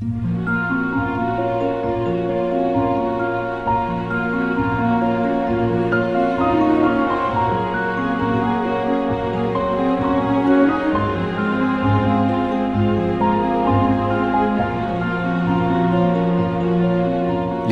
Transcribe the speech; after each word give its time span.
Les 0.00 0.06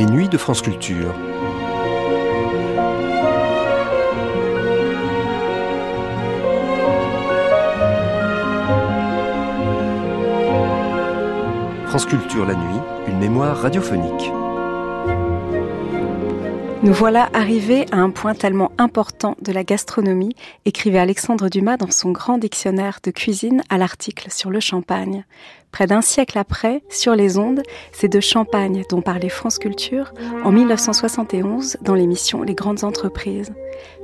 nuits 0.05 0.29
de 0.29 0.37
France 0.37 0.61
Culture. 0.61 1.15
France 11.99 12.11
Culture 12.11 12.46
la 12.46 12.55
nuit, 12.55 12.80
une 13.09 13.19
mémoire 13.19 13.57
radiophonique. 13.57 14.30
Nous 16.84 16.92
voilà 16.92 17.28
arrivés 17.32 17.87
à 17.91 17.96
un 17.96 18.10
point 18.10 18.34
tellement 18.34 18.70
important 18.78 19.37
de 19.42 19.50
la 19.50 19.64
gastronomie, 19.64 20.37
écrivait 20.64 21.01
Alexandre 21.01 21.48
Dumas 21.48 21.77
dans 21.77 21.91
son 21.91 22.12
grand 22.12 22.38
dictionnaire 22.38 23.01
de 23.02 23.10
cuisine 23.10 23.64
à 23.68 23.78
l'article 23.78 24.30
sur 24.30 24.51
le 24.51 24.60
champagne. 24.60 25.24
Près 25.73 25.88
d'un 25.88 26.02
siècle 26.02 26.38
après, 26.38 26.82
sur 26.88 27.16
les 27.16 27.37
ondes, 27.37 27.62
c'est 27.92 28.09
de 28.09 28.20
champagne 28.20 28.84
dont 28.91 29.02
parlait 29.02 29.28
France 29.28 29.59
Culture 29.59 30.14
en 30.45 30.52
1971 30.52 31.78
dans 31.82 31.95
l'émission 31.95 32.42
Les 32.42 32.54
grandes 32.54 32.84
entreprises. 32.84 33.52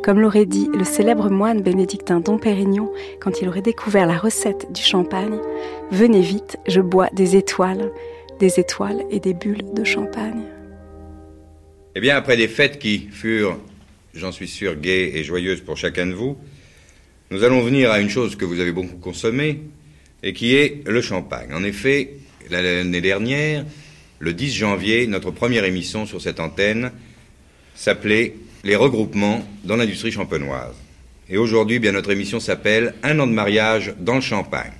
Comme 0.02 0.20
l'aurait 0.20 0.45
dit 0.45 0.69
le 0.75 0.84
célèbre 0.84 1.30
moine 1.30 1.62
bénédictin 1.62 2.19
Dom 2.19 2.41
Pérignon 2.41 2.91
quand 3.20 3.41
il 3.41 3.48
aurait 3.48 3.62
découvert 3.62 4.06
la 4.06 4.19
recette 4.19 4.72
du 4.72 4.83
champagne, 4.83 5.38
Venez 5.92 6.22
vite, 6.22 6.59
je 6.66 6.80
bois 6.80 7.09
des 7.12 7.36
étoiles, 7.36 7.92
des 8.41 8.59
étoiles 8.59 9.05
et 9.11 9.20
des 9.20 9.33
bulles 9.33 9.72
de 9.75 9.84
champagne. 9.84 10.54
Eh 11.97 12.00
bien, 12.00 12.17
après 12.17 12.37
des 12.37 12.48
fêtes 12.48 12.81
qui 12.81 13.09
furent, 13.12 13.56
j'en 14.14 14.33
suis 14.33 14.48
sûr, 14.48 14.75
gaies 14.75 15.12
et 15.14 15.23
joyeuses 15.23 15.61
pour 15.61 15.77
chacun 15.77 16.06
de 16.06 16.12
vous, 16.12 16.37
nous 17.31 17.45
allons 17.45 17.61
venir 17.61 17.92
à 17.92 18.00
une 18.00 18.11
chose 18.11 18.34
que 18.34 18.45
vous 18.45 18.59
avez 18.59 18.73
beaucoup 18.73 18.97
consommée 18.97 19.61
et 20.25 20.33
qui 20.33 20.56
est 20.56 20.83
le 20.87 21.00
champagne. 21.00 21.55
En 21.55 21.62
effet, 21.62 22.15
l'année 22.50 23.00
dernière, 23.00 23.65
le 24.19 24.33
10 24.33 24.55
janvier, 24.55 25.06
notre 25.06 25.31
première 25.31 25.65
émission 25.65 26.05
sur 26.05 26.20
cette 26.20 26.41
antenne 26.41 26.91
s'appelait 27.77 28.34
Les 28.65 28.75
regroupements 28.75 29.47
dans 29.62 29.77
l'industrie 29.77 30.11
champenoise. 30.11 30.75
Et 31.28 31.37
aujourd'hui, 31.37 31.78
bien, 31.78 31.92
notre 31.92 32.11
émission 32.11 32.41
s'appelle 32.41 32.95
Un 33.05 33.20
an 33.20 33.28
de 33.28 33.33
mariage 33.33 33.95
dans 34.00 34.17
le 34.17 34.20
champagne. 34.20 34.72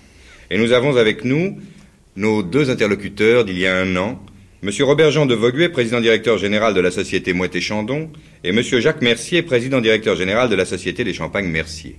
Et 0.51 0.59
nous 0.59 0.73
avons 0.73 0.97
avec 0.97 1.25
nous 1.25 1.61
nos 2.17 2.42
deux 2.42 2.70
interlocuteurs 2.70 3.45
d'il 3.45 3.59
y 3.59 3.69
a 3.69 3.77
un 3.77 3.95
an, 3.95 4.20
Monsieur 4.65 4.87
Robert 4.87 5.11
Jean 5.11 5.27
de 5.27 5.34
Vauguet, 5.34 5.69
président 5.69 6.01
directeur 6.01 6.39
général 6.39 6.73
de 6.73 6.81
la 6.81 6.91
société 6.91 7.34
Moët 7.34 7.55
et 7.55 7.61
Chandon, 7.61 8.11
et 8.45 8.51
Monsieur 8.51 8.81
Jacques 8.81 9.03
Mercier, 9.03 9.43
président 9.43 9.83
directeur 9.83 10.17
général 10.17 10.48
de 10.48 10.55
la 10.55 10.65
société 10.65 11.05
des 11.05 11.12
Champagnes 11.12 11.48
Mercier. 11.48 11.97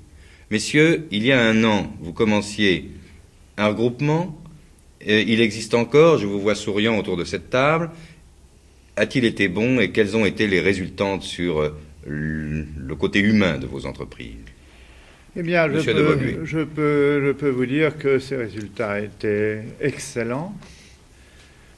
Messieurs, 0.50 1.06
il 1.12 1.24
y 1.24 1.32
a 1.32 1.40
un 1.40 1.64
an, 1.64 1.94
vous 2.02 2.12
commenciez 2.12 2.90
un 3.58 3.68
regroupement. 3.68 4.42
il 5.06 5.42
existe 5.42 5.76
encore, 5.76 6.18
je 6.18 6.26
vous 6.26 6.42
vois 6.42 6.56
souriant 6.56 6.98
autour 6.98 7.18
de 7.18 7.24
cette 7.24 7.52
table. 7.52 7.92
A-t-il 8.96 9.26
été 9.26 9.48
bon 9.48 9.80
et 9.80 9.92
quels 9.92 10.18
ont 10.18 10.26
été 10.26 10.48
les 10.48 10.60
résultats 10.60 11.20
sur 11.22 11.62
euh, 11.62 11.70
le 12.08 12.96
côté 12.96 13.20
humain 13.20 13.60
de 13.60 13.68
vos 13.68 13.86
entreprises? 13.86 14.38
Eh 15.38 15.44
bien, 15.44 15.72
je 15.72 15.92
peux, 15.92 16.46
je 16.46 16.60
peux, 16.62 17.28
je 17.28 17.32
peux 17.32 17.50
vous 17.50 17.68
dire 17.68 17.96
que 18.00 18.18
ces 18.18 18.38
résultats 18.38 19.02
étaient 19.02 19.62
excellents 19.80 20.58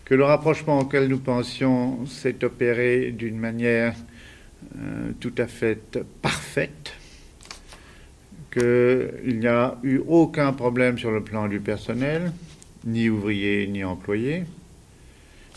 que 0.08 0.16
le 0.16 0.24
rapprochement 0.24 0.80
auquel 0.80 1.10
nous 1.10 1.20
pensions 1.20 2.06
s'est 2.06 2.46
opéré 2.46 3.12
d'une 3.12 3.38
manière 3.38 3.94
euh, 4.78 5.12
tout 5.20 5.34
à 5.38 5.48
fait 5.48 6.00
parfaite, 6.22 6.94
qu'il 8.50 9.40
n'y 9.42 9.48
a 9.48 9.78
eu 9.84 9.98
aucun 10.08 10.54
problème 10.54 10.98
sur 10.98 11.12
le 11.12 11.22
plan 11.22 11.50
du 11.50 11.60
personnel, 11.60 12.32
ni 12.86 13.10
ouvrier 13.10 13.68
ni 13.68 13.84
employé. 13.84 14.46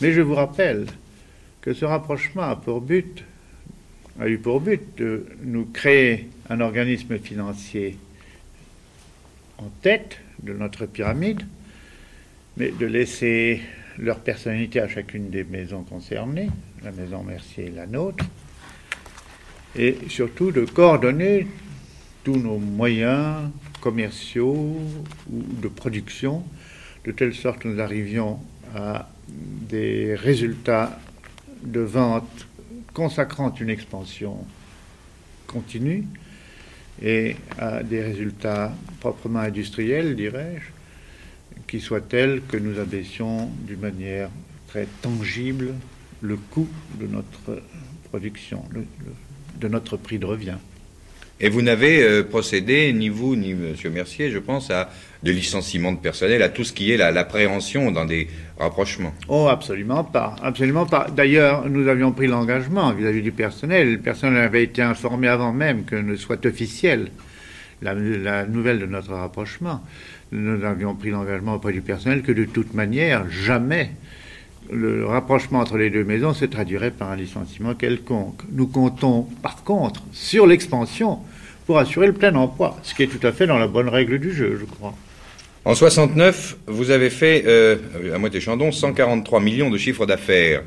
Mais 0.01 0.11
je 0.11 0.19
vous 0.19 0.35
rappelle 0.35 0.85
que 1.61 1.73
ce 1.73 1.85
rapprochement 1.85 2.43
a 2.43 2.61
a 4.19 4.27
eu 4.27 4.37
pour 4.37 4.59
but 4.59 4.81
de 4.97 5.27
nous 5.43 5.63
créer 5.63 6.27
un 6.49 6.59
organisme 6.59 7.17
financier 7.19 7.97
en 9.59 9.69
tête 9.81 10.17
de 10.43 10.51
notre 10.51 10.87
pyramide, 10.87 11.43
mais 12.57 12.71
de 12.71 12.85
laisser 12.85 13.61
leur 13.97 14.19
personnalité 14.19 14.79
à 14.79 14.87
chacune 14.87 15.29
des 15.29 15.43
maisons 15.43 15.83
concernées, 15.83 16.49
la 16.83 16.91
maison 16.91 17.23
Mercier 17.23 17.67
et 17.67 17.71
la 17.71 17.87
nôtre, 17.87 18.25
et 19.75 19.97
surtout 20.09 20.51
de 20.51 20.65
coordonner 20.65 21.47
tous 22.23 22.35
nos 22.35 22.57
moyens 22.57 23.49
commerciaux 23.79 24.77
ou 25.31 25.43
de 25.61 25.67
production, 25.67 26.43
de 27.05 27.11
telle 27.11 27.33
sorte 27.33 27.59
que 27.59 27.67
nous 27.67 27.79
arrivions 27.79 28.39
à 28.75 29.09
des 29.27 30.15
résultats 30.15 30.99
de 31.63 31.79
vente 31.79 32.47
consacrant 32.93 33.53
une 33.55 33.69
expansion 33.69 34.37
continue 35.47 36.05
et 37.01 37.35
à 37.57 37.81
des 37.83 38.01
résultats 38.01 38.73
proprement 38.99 39.39
industriels, 39.39 40.15
dirais-je, 40.15 40.80
qui 41.71 41.79
soit 41.79 42.01
telle 42.01 42.41
que 42.49 42.57
nous 42.57 42.79
abaissions 42.79 43.49
d'une 43.65 43.79
manière 43.79 44.29
très 44.67 44.87
tangible 45.01 45.69
le 46.19 46.35
coût 46.35 46.67
de 46.99 47.07
notre 47.07 47.63
production, 48.09 48.65
de 49.57 49.67
notre 49.69 49.95
prix 49.95 50.19
de 50.19 50.25
revient. 50.25 50.57
Et 51.39 51.47
vous 51.47 51.61
n'avez 51.61 52.03
euh, 52.03 52.23
procédé, 52.23 52.91
ni 52.91 53.07
vous, 53.07 53.37
ni 53.37 53.51
M. 53.51 53.73
Mercier, 53.93 54.31
je 54.31 54.37
pense, 54.37 54.69
à 54.69 54.89
de 55.23 55.31
licenciement 55.31 55.93
de 55.93 55.97
personnel, 55.97 56.43
à 56.43 56.49
tout 56.49 56.65
ce 56.65 56.73
qui 56.73 56.91
est 56.91 56.97
l'appréhension 56.97 57.89
dans 57.89 58.05
des 58.05 58.27
rapprochements. 58.59 59.13
Oh, 59.29 59.47
absolument 59.49 60.03
pas. 60.03 60.35
Absolument 60.43 60.85
pas. 60.85 61.07
D'ailleurs, 61.09 61.69
nous 61.69 61.87
avions 61.87 62.11
pris 62.11 62.27
l'engagement 62.27 62.91
vis-à-vis 62.91 63.21
du 63.21 63.31
personnel. 63.31 63.93
Le 63.93 63.99
personnel 63.99 64.43
avait 64.43 64.63
été 64.63 64.81
informé 64.81 65.29
avant 65.29 65.53
même 65.53 65.85
que 65.85 65.95
ne 65.95 66.17
soit 66.17 66.45
officiel 66.45 67.07
la, 67.81 67.93
la 67.93 68.45
nouvelle 68.45 68.79
de 68.79 68.85
notre 68.85 69.13
rapprochement 69.13 69.81
nous 70.31 70.63
avions 70.63 70.95
pris 70.95 71.09
l'engagement 71.09 71.55
auprès 71.55 71.73
du 71.73 71.81
personnel 71.81 72.21
que 72.21 72.31
de 72.31 72.45
toute 72.45 72.73
manière, 72.73 73.29
jamais 73.29 73.91
le 74.71 75.05
rapprochement 75.05 75.59
entre 75.59 75.77
les 75.77 75.89
deux 75.89 76.05
maisons 76.05 76.33
se 76.33 76.45
traduirait 76.45 76.91
par 76.91 77.11
un 77.11 77.17
licenciement 77.17 77.75
quelconque. 77.75 78.41
Nous 78.51 78.67
comptons 78.67 79.27
par 79.41 79.63
contre 79.63 80.03
sur 80.13 80.47
l'expansion 80.47 81.19
pour 81.65 81.79
assurer 81.79 82.07
le 82.07 82.13
plein 82.13 82.33
emploi, 82.35 82.77
ce 82.83 82.95
qui 82.95 83.03
est 83.03 83.07
tout 83.07 83.25
à 83.25 83.31
fait 83.31 83.45
dans 83.45 83.57
la 83.57 83.67
bonne 83.67 83.89
règle 83.89 84.19
du 84.19 84.31
jeu, 84.31 84.57
je 84.59 84.65
crois. 84.65 84.93
En 85.65 85.75
69, 85.75 86.57
vous 86.67 86.89
avez 86.89 87.09
fait, 87.09 87.43
euh, 87.45 87.77
à 88.15 88.17
moitié 88.17 88.39
Chandon, 88.39 88.71
143 88.71 89.39
millions 89.41 89.69
de 89.69 89.77
chiffres 89.77 90.05
d'affaires. 90.05 90.63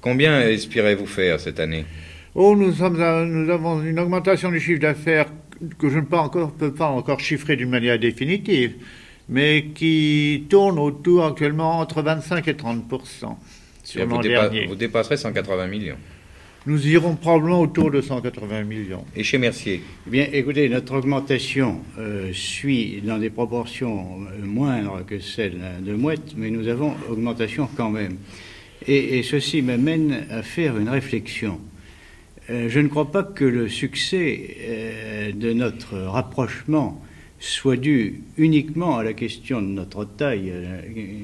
Combien 0.00 0.40
espérez-vous 0.42 1.06
faire 1.06 1.40
cette 1.40 1.58
année? 1.58 1.84
Oh, 2.34 2.54
nous, 2.54 2.72
sommes 2.74 2.96
nous 3.24 3.50
avons 3.50 3.82
une 3.82 3.98
augmentation 3.98 4.50
du 4.50 4.60
chiffre 4.60 4.80
d'affaires 4.80 5.26
que 5.78 5.88
je 5.88 5.98
ne 5.98 6.04
peux, 6.04 6.16
encore, 6.16 6.52
peux 6.52 6.72
pas 6.72 6.88
encore 6.88 7.20
chiffrer 7.20 7.56
d'une 7.56 7.70
manière 7.70 7.98
définitive 7.98 8.74
mais 9.28 9.66
qui 9.74 10.46
tourne 10.48 10.78
autour 10.78 11.26
actuellement 11.26 11.80
entre 11.80 12.02
25 12.02 12.46
et 12.48 12.52
30% 12.52 13.36
sur 13.82 14.06
l'an 14.06 14.20
dernier. 14.20 14.66
Vous 14.66 14.74
dépasserez 14.74 15.16
180 15.16 15.66
millions. 15.66 15.96
Nous 16.66 16.88
irons 16.88 17.14
probablement 17.14 17.60
autour 17.60 17.92
de 17.92 18.00
180 18.00 18.64
millions. 18.64 19.04
Et 19.14 19.22
chez 19.22 19.38
Mercier 19.38 19.82
eh 20.06 20.10
Bien, 20.10 20.26
écoutez, 20.32 20.68
notre 20.68 20.96
augmentation 20.96 21.80
euh, 21.96 22.32
suit 22.32 23.02
dans 23.04 23.18
des 23.18 23.30
proportions 23.30 24.22
euh, 24.22 24.44
moindres 24.44 25.04
que 25.06 25.20
celle 25.20 25.60
de 25.82 25.94
Mouette, 25.94 26.34
mais 26.36 26.50
nous 26.50 26.66
avons 26.66 26.94
augmentation 27.08 27.68
quand 27.76 27.90
même. 27.90 28.16
Et, 28.88 29.22
ceci 29.22 29.62
m'amène 29.62 30.26
à 30.30 30.42
faire 30.42 30.76
une 30.76 30.88
réflexion. 30.88 31.60
Euh, 32.48 32.68
je 32.68 32.78
ne 32.80 32.88
crois 32.88 33.10
pas 33.10 33.24
que 33.24 33.44
le 33.44 33.68
succès 33.68 35.32
de 35.34 35.52
notre 35.52 35.98
rapprochement 35.98 37.02
soit 37.40 37.76
dû 37.76 38.22
uniquement 38.36 38.98
à 38.98 39.04
la 39.04 39.12
question 39.12 39.60
de 39.60 39.66
notre 39.66 40.04
taille. 40.04 40.52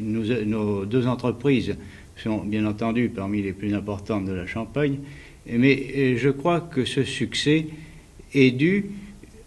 nos 0.05 0.85
deux 0.85 1.07
entreprises 1.07 1.77
sont 2.17 2.39
bien 2.39 2.67
entendu 2.67 3.09
parmi 3.09 3.41
les 3.43 3.53
plus 3.53 3.73
importantes 3.75 4.27
de 4.27 4.33
la 4.33 4.47
Champagne, 4.47 4.99
mais 5.47 6.17
je 6.17 6.29
crois 6.29 6.61
que 6.61 6.85
ce 6.85 7.05
succès 7.05 7.67
est 8.35 8.51
dû 8.51 8.87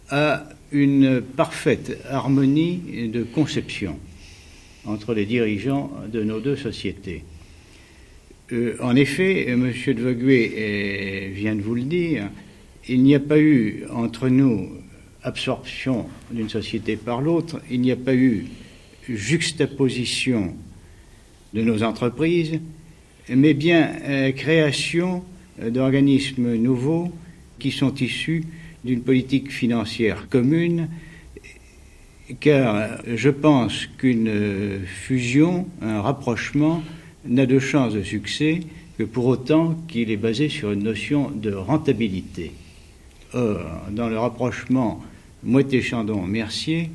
à 0.09 0.49
une 0.71 1.21
parfaite 1.21 1.97
harmonie 2.09 3.09
de 3.11 3.23
conception 3.23 3.99
entre 4.85 5.13
les 5.13 5.25
dirigeants 5.25 5.91
de 6.11 6.23
nos 6.23 6.39
deux 6.39 6.55
sociétés. 6.55 7.23
Euh, 8.51 8.75
en 8.79 8.95
effet, 8.95 9.49
M. 9.49 9.71
de 9.71 10.01
Voguet 10.01 10.51
euh, 10.55 11.29
vient 11.33 11.55
de 11.55 11.61
vous 11.61 11.73
le 11.73 11.81
dire, 11.81 12.29
il 12.87 13.01
n'y 13.01 13.15
a 13.15 13.19
pas 13.19 13.39
eu 13.39 13.85
entre 13.91 14.29
nous 14.29 14.69
absorption 15.23 16.05
d'une 16.29 16.49
société 16.49 16.95
par 16.95 17.21
l'autre, 17.21 17.59
il 17.71 17.81
n'y 17.81 17.91
a 17.91 17.95
pas 17.95 18.13
eu 18.13 18.45
juxtaposition 19.09 20.53
de 21.55 21.61
nos 21.63 21.81
entreprises, 21.81 22.59
mais 23.29 23.55
bien 23.55 23.89
euh, 24.03 24.31
création 24.31 25.23
d'organismes 25.59 26.55
nouveaux 26.55 27.11
qui 27.57 27.71
sont 27.71 27.95
issus 27.95 28.43
d'une 28.83 29.01
politique 29.01 29.51
financière 29.51 30.27
commune, 30.29 30.89
car 32.39 33.01
je 33.07 33.29
pense 33.29 33.87
qu'une 33.97 34.81
fusion, 34.85 35.67
un 35.81 36.01
rapprochement, 36.01 36.83
n'a 37.27 37.45
de 37.45 37.59
chance 37.59 37.93
de 37.93 38.03
succès 38.03 38.61
que 38.97 39.03
pour 39.03 39.25
autant 39.25 39.75
qu'il 39.87 40.11
est 40.11 40.17
basé 40.17 40.49
sur 40.49 40.71
une 40.71 40.83
notion 40.83 41.31
de 41.31 41.53
rentabilité. 41.53 42.51
Or, 43.33 43.59
dans 43.91 44.07
le 44.07 44.17
rapprochement 44.17 45.01
Moët-Chandon-Mercier, 45.43 46.89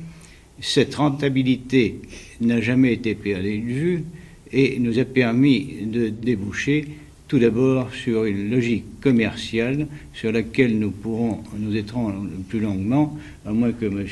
cette 0.59 0.95
rentabilité 0.95 1.99
n'a 2.41 2.61
jamais 2.61 2.93
été 2.93 3.15
perdue 3.15 3.59
de 3.59 3.73
vue 3.73 4.03
et 4.51 4.79
nous 4.79 4.99
a 4.99 5.05
permis 5.05 5.85
de 5.85 6.09
déboucher 6.09 6.87
tout 7.31 7.39
d'abord 7.39 7.93
sur 7.93 8.25
une 8.25 8.51
logique 8.51 8.83
commerciale 8.99 9.87
sur 10.13 10.33
laquelle 10.33 10.77
nous 10.77 10.91
pourrons 10.91 11.41
nous 11.57 11.77
étendre 11.77 12.25
plus 12.49 12.59
longuement, 12.59 13.17
à 13.45 13.53
moins 13.53 13.71
que 13.71 13.85
M. 13.85 14.05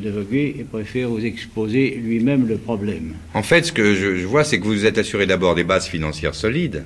Devoguet 0.00 0.64
préfère 0.70 1.08
vous 1.08 1.24
exposer 1.26 2.00
lui-même 2.00 2.46
le 2.46 2.56
problème. 2.56 3.14
En 3.34 3.42
fait, 3.42 3.64
ce 3.64 3.72
que 3.72 3.96
je 3.96 4.24
vois, 4.24 4.44
c'est 4.44 4.60
que 4.60 4.66
vous 4.66 4.86
êtes 4.86 4.98
assuré 4.98 5.26
d'abord 5.26 5.56
des 5.56 5.64
bases 5.64 5.88
financières 5.88 6.36
solides, 6.36 6.84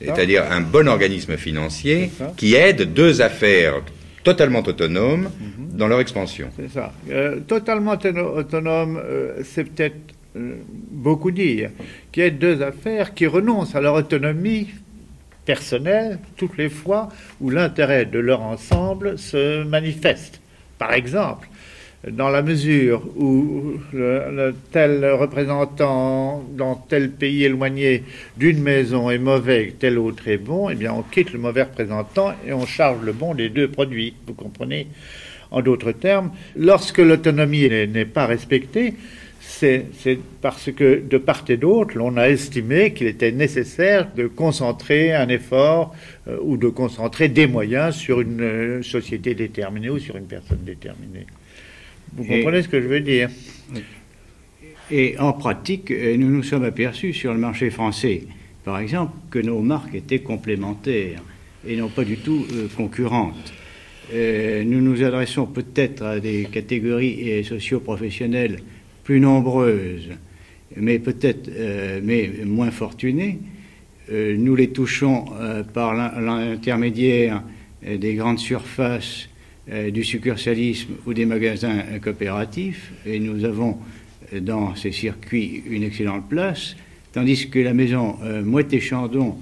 c'est-à-dire 0.00 0.44
un 0.50 0.62
bon 0.62 0.88
organisme 0.88 1.36
financier 1.36 2.10
qui 2.38 2.54
aide 2.54 2.94
deux 2.94 3.20
affaires 3.20 3.82
totalement 4.24 4.62
autonomes 4.66 5.28
mhm. 5.38 5.76
dans 5.76 5.86
leur 5.86 6.00
expansion. 6.00 6.48
C'est 6.56 6.70
ça. 6.70 6.94
Euh, 7.10 7.40
totalement 7.40 7.92
autonome, 7.92 8.98
euh, 9.04 9.42
c'est 9.44 9.64
peut-être 9.64 9.96
euh, 10.36 10.54
beaucoup 10.92 11.32
dire, 11.32 11.70
qui 12.12 12.20
aident 12.20 12.38
deux 12.38 12.62
affaires 12.62 13.14
qui 13.14 13.26
renoncent 13.26 13.74
à 13.74 13.80
leur 13.80 13.94
autonomie 13.94 14.68
personnelle 15.50 16.20
toutes 16.36 16.56
les 16.58 16.68
fois 16.68 17.08
où 17.40 17.50
l'intérêt 17.50 18.04
de 18.04 18.20
leur 18.20 18.40
ensemble 18.40 19.18
se 19.18 19.64
manifeste. 19.64 20.40
Par 20.78 20.92
exemple, 20.92 21.48
dans 22.08 22.28
la 22.28 22.40
mesure 22.40 23.02
où 23.16 23.74
tel 24.70 25.04
représentant 25.24 26.44
dans 26.56 26.76
tel 26.76 27.10
pays 27.10 27.42
éloigné 27.42 28.04
d'une 28.36 28.62
maison 28.62 29.10
est 29.10 29.18
mauvais, 29.18 29.74
tel 29.76 29.98
autre 29.98 30.28
est 30.28 30.38
bon, 30.38 30.70
eh 30.70 30.76
bien 30.76 30.92
on 30.92 31.02
quitte 31.02 31.32
le 31.32 31.40
mauvais 31.40 31.64
représentant 31.64 32.32
et 32.46 32.52
on 32.52 32.64
charge 32.64 33.02
le 33.02 33.12
bon 33.12 33.34
des 33.34 33.48
deux 33.48 33.66
produits. 33.68 34.14
Vous 34.28 34.34
comprenez? 34.34 34.86
En 35.50 35.62
d'autres 35.62 35.90
termes, 35.90 36.30
lorsque 36.54 36.98
l'autonomie 36.98 37.68
n'est 37.68 38.04
pas 38.04 38.26
respectée, 38.26 38.94
c'est 39.60 40.18
parce 40.40 40.72
que 40.72 41.02
de 41.06 41.18
part 41.18 41.44
et 41.48 41.56
d'autre, 41.56 41.96
l'on 41.98 42.16
a 42.16 42.28
estimé 42.28 42.92
qu'il 42.92 43.06
était 43.06 43.32
nécessaire 43.32 44.08
de 44.14 44.26
concentrer 44.26 45.12
un 45.12 45.28
effort 45.28 45.94
euh, 46.28 46.38
ou 46.42 46.56
de 46.56 46.68
concentrer 46.68 47.28
des 47.28 47.46
moyens 47.46 47.94
sur 47.94 48.20
une 48.20 48.40
euh, 48.40 48.82
société 48.82 49.34
déterminée 49.34 49.90
ou 49.90 49.98
sur 49.98 50.16
une 50.16 50.26
personne 50.26 50.60
déterminée. 50.64 51.26
Vous 52.14 52.24
comprenez 52.24 52.62
ce 52.62 52.68
que 52.68 52.80
je 52.80 52.86
veux 52.86 53.00
dire? 53.00 53.28
Et 54.90 55.18
en 55.18 55.32
pratique, 55.32 55.90
euh, 55.90 56.16
nous 56.16 56.30
nous 56.30 56.42
sommes 56.42 56.64
aperçus 56.64 57.12
sur 57.12 57.32
le 57.34 57.38
marché 57.38 57.70
français, 57.70 58.22
par 58.64 58.78
exemple, 58.78 59.12
que 59.30 59.38
nos 59.38 59.60
marques 59.60 59.94
étaient 59.94 60.20
complémentaires 60.20 61.22
et 61.68 61.76
non 61.76 61.88
pas 61.88 62.04
du 62.04 62.16
tout 62.16 62.46
euh, 62.52 62.66
concurrentes. 62.76 63.52
Nous 64.12 64.80
nous 64.80 65.04
adressons 65.04 65.46
peut-être 65.46 66.02
à 66.02 66.18
des 66.18 66.48
catégories 66.50 67.44
socio-professionnelles 67.44 68.58
plus 69.10 69.18
nombreuses, 69.18 70.08
mais 70.76 71.00
peut-être 71.00 71.50
mais 72.00 72.30
moins 72.46 72.70
fortunées. 72.70 73.40
nous 74.08 74.54
les 74.54 74.68
touchons 74.68 75.24
par 75.74 75.94
l'intermédiaire 75.94 77.42
des 77.82 78.14
grandes 78.14 78.38
surfaces 78.38 79.28
euh, 79.68 79.90
du 79.90 80.04
succursalisme 80.04 80.92
ou 81.06 81.12
des 81.12 81.26
magasins 81.26 81.98
coopératifs, 82.00 82.92
et 83.04 83.18
nous 83.18 83.44
avons 83.44 83.78
euh, 84.32 84.38
dans 84.38 84.76
ces 84.76 84.92
circuits 84.92 85.64
une 85.68 85.82
excellente 85.82 86.28
place, 86.28 86.76
tandis 87.12 87.50
que 87.50 87.58
la 87.58 87.74
maison 87.74 88.16
euh, 88.22 88.62
et 88.70 88.80
Chandon, 88.80 89.38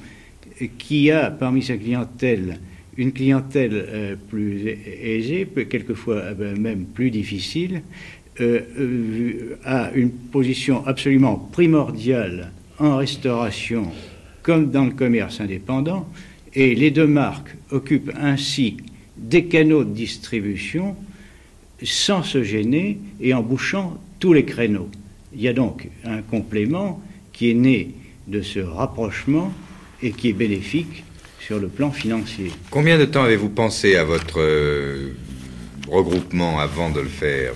qui 0.79 1.11
a 1.11 1.31
parmi 1.31 1.63
sa 1.63 1.77
clientèle 1.77 2.59
une 2.99 3.13
clientèle 3.13 3.71
euh, 3.73 4.17
plus 4.29 4.77
aisée, 5.01 5.49
quelquefois 5.71 6.35
même 6.35 6.85
plus 6.85 7.11
difficile, 7.11 7.83
a 8.41 9.91
une 9.95 10.11
position 10.11 10.87
absolument 10.87 11.37
primordiale 11.37 12.53
en 12.79 12.97
restauration 12.97 13.91
comme 14.49 14.71
dans 14.71 14.87
le 14.87 14.93
commerce 14.93 15.43
indépendant, 15.43 16.09
et 16.55 16.75
les 16.75 16.91
deux 16.91 17.07
marques 17.07 17.55
occupent 17.71 18.13
ainsi 18.19 18.79
des 19.19 19.45
canaux 19.45 19.85
de 19.85 19.93
distribution 19.93 20.97
sans 21.83 22.23
se 22.23 22.43
gêner 22.43 22.99
et 23.21 23.35
en 23.35 23.43
bouchant 23.43 24.01
tous 24.21 24.33
les 24.33 24.47
créneaux. 24.47 24.89
Il 25.35 25.43
y 25.43 25.49
a 25.49 25.53
donc 25.53 25.89
un 26.05 26.23
complément 26.23 27.03
qui 27.33 27.51
est 27.51 27.55
né 27.55 27.91
de 28.27 28.41
ce 28.41 28.61
rapprochement 28.61 29.53
et 30.03 30.13
qui 30.13 30.31
est 30.31 30.33
bénéfique 30.33 31.05
sur 31.41 31.59
le 31.59 31.69
plan 31.69 31.91
financier. 31.91 32.51
Combien 32.71 32.99
de 32.99 33.05
temps 33.05 33.25
avez-vous 33.25 33.51
pensé 33.51 33.97
à 33.97 34.05
votre 34.05 34.41
euh, 34.41 35.13
regroupement 35.89 36.59
avant 36.59 36.91
de 36.91 37.01
le 37.01 37.09
faire? 37.09 37.53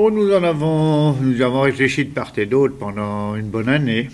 Oh, 0.00 0.12
nous 0.12 0.32
en 0.32 0.44
avons, 0.44 1.14
nous 1.14 1.42
avons 1.42 1.62
réfléchi 1.62 2.04
de 2.04 2.10
part 2.10 2.32
et 2.36 2.46
d'autre 2.46 2.76
pendant 2.78 3.34
une 3.34 3.48
bonne 3.48 3.68
année. 3.68 4.08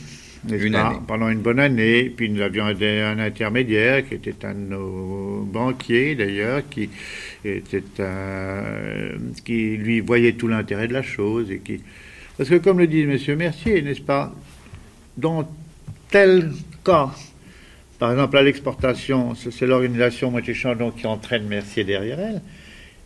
Une 0.48 0.76
année. 0.76 0.96
Pendant 1.06 1.28
une 1.28 1.40
bonne 1.40 1.60
année. 1.60 2.04
Puis 2.08 2.30
nous 2.30 2.40
avions 2.40 2.64
un, 2.64 3.18
intermédiaire 3.18 4.08
qui 4.08 4.14
était 4.14 4.46
un 4.46 4.54
de 4.54 4.60
nos 4.60 5.46
banquiers 5.46 6.14
d'ailleurs, 6.14 6.62
qui 6.70 6.88
était 7.44 7.82
qui 9.44 9.76
lui 9.76 10.00
voyait 10.00 10.32
tout 10.32 10.48
l'intérêt 10.48 10.88
de 10.88 10.94
la 10.94 11.02
chose 11.02 11.50
et 11.50 11.58
qui 11.58 11.82
parce 12.38 12.48
que 12.48 12.54
comme 12.54 12.78
le 12.78 12.86
dit 12.86 13.02
M. 13.02 13.18
Mercier, 13.36 13.82
n'est-ce 13.82 14.00
pas, 14.00 14.32
dans 15.18 15.46
tel 16.08 16.50
cas, 16.82 17.10
par 17.98 18.10
exemple 18.10 18.38
à 18.38 18.42
l'exportation, 18.42 19.34
c'est 19.34 19.66
l'organisation 19.66 20.30
Moitié 20.30 20.54
Chandon 20.54 20.92
qui 20.92 21.06
entraîne 21.06 21.46
Mercier 21.46 21.84
derrière 21.84 22.20
elle. 22.20 22.40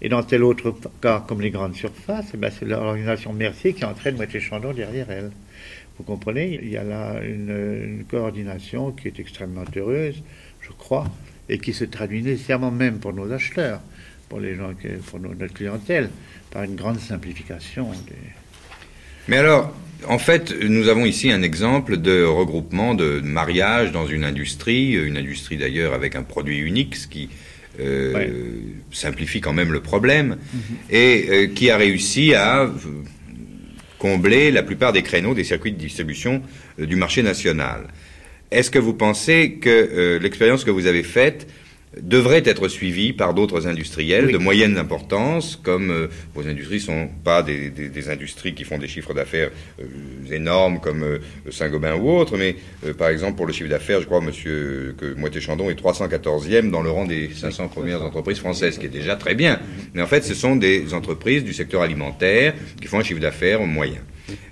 Et 0.00 0.08
dans 0.08 0.22
tel 0.22 0.44
autre 0.44 0.74
cas, 1.00 1.24
comme 1.26 1.40
les 1.40 1.50
grandes 1.50 1.74
surfaces, 1.74 2.26
eh 2.34 2.36
ben, 2.36 2.52
c'est 2.56 2.64
l'organisation 2.64 3.32
Mercier 3.32 3.72
qui 3.72 3.84
entraîne 3.84 4.16
Moitié 4.16 4.40
Chandon 4.40 4.72
derrière 4.72 5.10
elle. 5.10 5.30
Vous 5.98 6.04
comprenez 6.04 6.60
Il 6.62 6.70
y 6.70 6.76
a 6.76 6.84
là 6.84 7.20
une, 7.22 8.04
coordination 8.08 8.92
qui 8.92 9.08
est 9.08 9.18
extrêmement 9.18 9.64
heureuse, 9.76 10.22
je 10.60 10.70
crois, 10.70 11.06
et 11.48 11.58
qui 11.58 11.72
se 11.72 11.84
traduit 11.84 12.22
nécessairement 12.22 12.70
même 12.70 13.00
pour 13.00 13.12
nos 13.12 13.32
acheteurs, 13.32 13.81
pour 14.28 14.38
les 14.38 14.55
gens, 14.55 14.70
pour 15.06 15.19
notre 15.19 15.52
clientèle, 15.52 16.10
par 16.52 16.62
une 16.62 16.76
grande 16.76 17.00
simplification. 17.00 17.88
Mais 19.26 19.38
alors, 19.38 19.74
en 20.06 20.19
fait, 20.19 20.55
nous 20.62 20.88
avons 20.88 21.05
ici 21.05 21.32
un 21.32 21.43
exemple 21.43 21.96
de 21.96 22.22
regroupement, 22.22 22.94
de 22.94 23.20
mariage 23.20 23.90
dans 23.90 24.06
une 24.06 24.22
industrie, 24.22 24.93
une 24.93 25.17
industrie 25.17 25.56
d'ailleurs 25.56 25.93
avec 25.93 26.14
un 26.14 26.22
produit 26.22 26.58
unique, 26.58 26.94
ce 26.94 27.08
qui 27.08 27.28
euh, 27.79 28.27
simplifie 28.91 29.41
quand 29.41 29.53
même 29.53 29.73
le 29.73 29.81
problème, 29.81 30.37
mm-hmm. 30.37 30.94
et 30.94 31.27
euh, 31.31 31.47
qui 31.49 31.70
a 31.70 31.77
réussi 31.77 32.35
à 32.35 32.70
combler 33.99 34.51
la 34.51 34.63
plupart 34.63 34.93
des 34.93 35.03
créneaux 35.03 35.35
des 35.35 35.44
circuits 35.44 35.73
de 35.73 35.79
distribution 35.79 36.43
euh, 36.79 36.87
du 36.87 36.97
marché 36.97 37.23
national. 37.23 37.89
Est-ce 38.51 38.70
que 38.70 38.79
vous 38.79 38.94
pensez 38.94 39.58
que 39.61 39.69
euh, 39.69 40.19
l'expérience 40.19 40.65
que 40.65 40.70
vous 40.70 40.87
avez 40.87 41.03
faite 41.03 41.49
devrait 42.00 42.42
être 42.44 42.68
suivi 42.68 43.12
par 43.12 43.34
d'autres 43.34 43.66
industriels 43.66 44.30
de 44.30 44.38
moyenne 44.38 44.76
importance, 44.76 45.58
comme 45.62 45.90
euh, 45.90 46.08
vos 46.34 46.46
industries 46.46 46.76
ne 46.76 46.80
sont 46.80 47.08
pas 47.24 47.42
des, 47.42 48.10
industries 48.10 48.54
qui 48.54 48.64
font 48.64 48.78
des 48.78 48.88
chiffres 48.88 49.14
d'affaires 49.14 49.50
euh, 49.80 49.84
énormes 50.32 50.80
comme 50.80 51.02
euh, 51.02 51.18
Saint-Gobain 51.50 51.96
ou 51.96 52.10
autre, 52.10 52.36
mais 52.36 52.56
par 52.94 53.08
exemple 53.08 53.36
pour 53.36 53.46
le 53.46 53.52
chiffre 53.52 53.70
d'affaires, 53.70 54.00
je 54.00 54.06
crois 54.06 54.20
monsieur, 54.20 54.94
que 54.98 55.14
Moitié-Chandon 55.14 55.70
est 55.70 55.80
314e 55.80 56.70
dans 56.70 56.82
le 56.82 56.90
rang 56.90 57.06
des 57.06 57.30
500 57.34 57.68
premières 57.68 58.02
entreprises 58.02 58.38
françaises, 58.38 58.74
ce 58.74 58.80
qui 58.80 58.86
est 58.86 58.90
déjà 58.90 59.16
très 59.16 59.34
bien. 59.34 59.58
Mais 59.94 60.02
en 60.02 60.06
fait, 60.06 60.24
ce 60.24 60.34
sont 60.34 60.56
des 60.56 60.94
entreprises 60.94 61.44
du 61.44 61.52
secteur 61.52 61.82
alimentaire 61.82 62.54
qui 62.80 62.86
font 62.86 62.98
un 62.98 63.02
chiffre 63.02 63.20
d'affaires 63.20 63.60
moyen. 63.62 64.00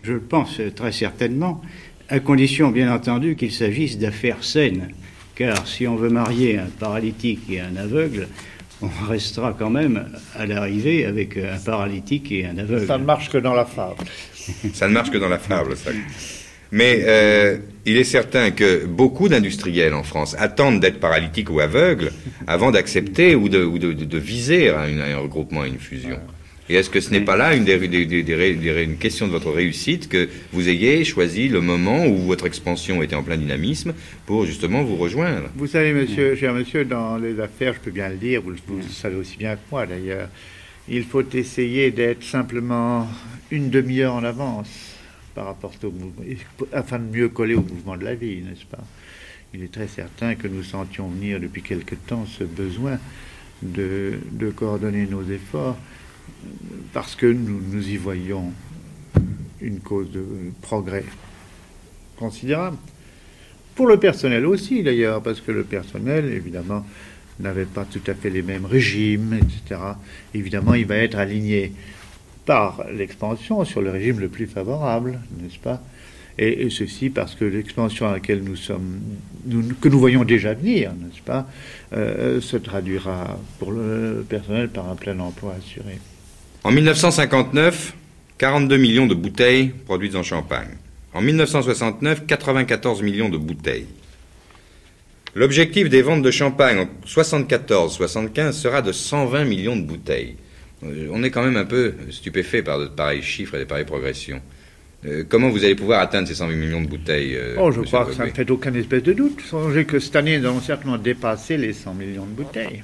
Je 0.02 0.14
pense 0.14 0.60
très 0.74 0.92
certainement, 0.92 1.60
à 2.08 2.20
condition 2.20 2.70
bien 2.70 2.92
entendu 2.92 3.36
qu'il 3.36 3.52
s'agisse 3.52 3.98
d'affaires 3.98 4.42
saines 4.42 4.88
car 5.36 5.68
si 5.68 5.86
on 5.86 5.96
veut 5.96 6.08
marier 6.08 6.58
un 6.58 6.68
paralytique 6.80 7.42
et 7.50 7.60
un 7.60 7.76
aveugle, 7.76 8.26
on 8.82 8.88
restera 9.08 9.54
quand 9.56 9.70
même 9.70 10.08
à 10.34 10.46
l'arrivée 10.46 11.06
avec 11.06 11.36
un 11.36 11.58
paralytique 11.58 12.32
et 12.32 12.46
un 12.46 12.58
aveugle. 12.58 12.86
Ça 12.86 12.98
ne 12.98 13.04
marche 13.04 13.30
que 13.30 13.38
dans 13.38 13.54
la 13.54 13.64
fable. 13.64 14.04
ça 14.74 14.88
ne 14.88 14.92
marche 14.92 15.10
que 15.10 15.18
dans 15.18 15.28
la 15.28 15.38
fable, 15.38 15.76
ça. 15.76 15.90
Mais 16.72 17.04
euh, 17.06 17.58
il 17.84 17.96
est 17.96 18.04
certain 18.04 18.50
que 18.50 18.84
beaucoup 18.86 19.28
d'industriels 19.28 19.94
en 19.94 20.02
France 20.02 20.34
attendent 20.38 20.80
d'être 20.80 20.98
paralytiques 20.98 21.50
ou 21.50 21.60
aveugles 21.60 22.10
avant 22.46 22.72
d'accepter 22.72 23.36
ou, 23.36 23.48
de, 23.48 24.18
viser 24.18 24.70
un, 24.70 25.18
regroupement, 25.18 25.64
une 25.64 25.78
fusion. 25.78 26.18
Et 26.68 26.74
est-ce 26.74 26.90
que 26.90 27.00
ce 27.00 27.10
n'est 27.10 27.20
pas 27.20 27.36
là 27.36 27.54
une, 27.54 27.64
des, 27.64 27.78
des- 27.86 28.06
des- 28.06 28.22
des- 28.24 28.82
une 28.82 28.96
question 28.96 29.26
de 29.28 29.32
votre 29.32 29.50
réussite 29.52 30.08
que 30.08 30.28
vous 30.52 30.68
ayez 30.68 31.04
choisi 31.04 31.48
le 31.48 31.60
moment 31.60 32.06
où 32.06 32.16
votre 32.18 32.46
expansion 32.46 33.02
était 33.02 33.14
en 33.14 33.22
plein 33.22 33.36
dynamisme 33.36 33.94
pour 34.26 34.44
justement 34.46 34.82
vous 34.82 34.96
rejoindre? 34.96 35.48
Vous 35.54 35.68
savez, 35.68 35.92
monsieur, 35.92 36.34
cher 36.34 36.52
monsieur, 36.52 36.84
dans 36.84 37.18
les 37.18 37.38
affaires, 37.38 37.74
je 37.74 37.80
peux 37.80 37.92
bien 37.92 38.08
le 38.08 38.16
dire, 38.16 38.42
vous, 38.42 38.50
le- 38.50 38.56
vous 38.66 38.78
le 38.78 38.82
savez 38.82 39.14
aussi 39.16 39.36
bien 39.36 39.54
que 39.54 39.60
moi 39.70 39.86
d'ailleurs, 39.86 40.28
il 40.88 41.04
faut 41.04 41.22
essayer 41.32 41.90
d'être 41.92 42.24
simplement 42.24 43.08
une 43.52 43.70
demi-heure 43.70 44.14
en 44.14 44.24
avance 44.24 44.68
par 45.36 45.46
rapport 45.46 45.72
au 45.84 45.90
mouvement, 45.90 46.22
afin 46.72 46.98
de 46.98 47.16
mieux 47.16 47.28
coller 47.28 47.54
au 47.54 47.62
mouvement 47.62 47.96
de 47.96 48.04
la 48.04 48.14
vie, 48.14 48.36
n'est-ce 48.42 48.64
pas? 48.64 48.82
Il 49.54 49.62
est 49.62 49.70
très 49.72 49.86
certain 49.88 50.34
que 50.34 50.48
nous 50.48 50.62
sentions 50.64 51.08
venir 51.08 51.38
depuis 51.38 51.62
quelque 51.62 51.94
temps 51.94 52.26
ce 52.26 52.42
besoin 52.44 52.98
de, 53.62 54.14
de 54.32 54.50
coordonner 54.50 55.06
nos 55.06 55.22
efforts 55.30 55.76
parce 56.92 57.14
que 57.14 57.26
nous, 57.26 57.88
y 57.88 57.96
voyons 57.96 58.52
une 59.60 59.80
cause 59.80 60.10
de 60.10 60.24
progrès 60.62 61.04
considérable. 62.16 62.76
Pour 63.74 63.86
le 63.86 63.98
personnel 63.98 64.46
aussi, 64.46 64.82
d'ailleurs, 64.82 65.22
parce 65.22 65.40
que 65.40 65.52
le 65.52 65.64
personnel, 65.64 66.32
évidemment, 66.32 66.86
n'avait 67.40 67.66
pas 67.66 67.84
tout 67.84 68.00
à 68.06 68.14
fait 68.14 68.30
les 68.30 68.42
mêmes 68.42 68.64
régimes, 68.64 69.34
etc. 69.34 69.80
Évidemment, 70.32 70.74
il 70.74 70.86
va 70.86 70.96
être 70.96 71.18
aligné 71.18 71.72
par 72.46 72.84
l'expansion 72.90 73.64
sur 73.64 73.82
le 73.82 73.90
régime 73.90 74.20
le 74.20 74.28
plus 74.28 74.46
favorable, 74.46 75.20
n'est-ce 75.40 75.58
pas? 75.58 75.82
Et, 76.38 76.68
ceci 76.70 77.10
parce 77.10 77.34
que 77.34 77.44
l'expansion 77.44 78.08
à 78.08 78.12
laquelle 78.12 78.42
nous 78.42 78.56
sommes, 78.56 79.00
que 79.80 79.88
nous 79.88 79.98
voyons 79.98 80.24
déjà 80.24 80.54
venir, 80.54 80.92
n'est-ce 80.92 81.22
pas, 81.22 81.48
euh, 81.92 82.40
se 82.40 82.56
traduira 82.56 83.38
pour 83.58 83.72
le 83.72 84.24
personnel 84.28 84.68
par 84.68 84.88
un 84.90 84.96
plein 84.96 85.18
emploi 85.18 85.54
assuré. 85.58 85.98
En 86.66 86.72
1959, 86.72 87.94
42 88.38 88.76
millions 88.76 89.06
de 89.06 89.14
bouteilles 89.14 89.68
produites 89.84 90.16
en 90.16 90.24
Champagne. 90.24 90.70
En 91.14 91.20
1969, 91.22 92.26
94 92.26 93.02
millions 93.02 93.28
de 93.28 93.38
bouteilles. 93.38 93.86
L'objectif 95.36 95.88
des 95.88 96.02
ventes 96.02 96.22
de 96.22 96.30
champagne 96.32 96.80
en 96.80 96.88
74-75 97.06 98.50
sera 98.50 98.82
de 98.82 98.90
120 98.90 99.44
millions 99.44 99.76
de 99.76 99.82
bouteilles. 99.82 100.34
Euh, 100.82 101.06
On 101.12 101.22
est 101.22 101.30
quand 101.30 101.44
même 101.44 101.56
un 101.56 101.64
peu 101.64 101.94
stupéfait 102.10 102.64
par 102.64 102.80
de 102.80 102.86
pareils 102.86 103.22
chiffres 103.22 103.54
et 103.54 103.60
de 103.60 103.64
pareilles 103.64 103.84
progressions. 103.84 104.40
Euh, 105.06 105.22
comment 105.28 105.50
vous 105.50 105.64
allez 105.64 105.76
pouvoir 105.76 106.00
atteindre 106.00 106.26
ces 106.26 106.34
120 106.34 106.56
millions 106.56 106.82
de 106.82 106.88
bouteilles 106.88 107.36
euh, 107.36 107.54
Oh, 107.60 107.70
je 107.70 107.82
crois 107.82 108.06
que 108.06 108.12
ça 108.12 108.26
ne 108.26 108.32
fait 108.32 108.50
aucune 108.50 108.74
espèce 108.74 109.04
de 109.04 109.12
doute. 109.12 109.40
Songez 109.48 109.84
que 109.84 110.00
cette 110.00 110.16
année, 110.16 110.36
nous 110.40 110.46
allons 110.46 110.60
certainement 110.60 110.98
dépasser 110.98 111.58
les 111.58 111.72
100 111.72 111.94
millions 111.94 112.26
de 112.26 112.42
bouteilles. 112.42 112.82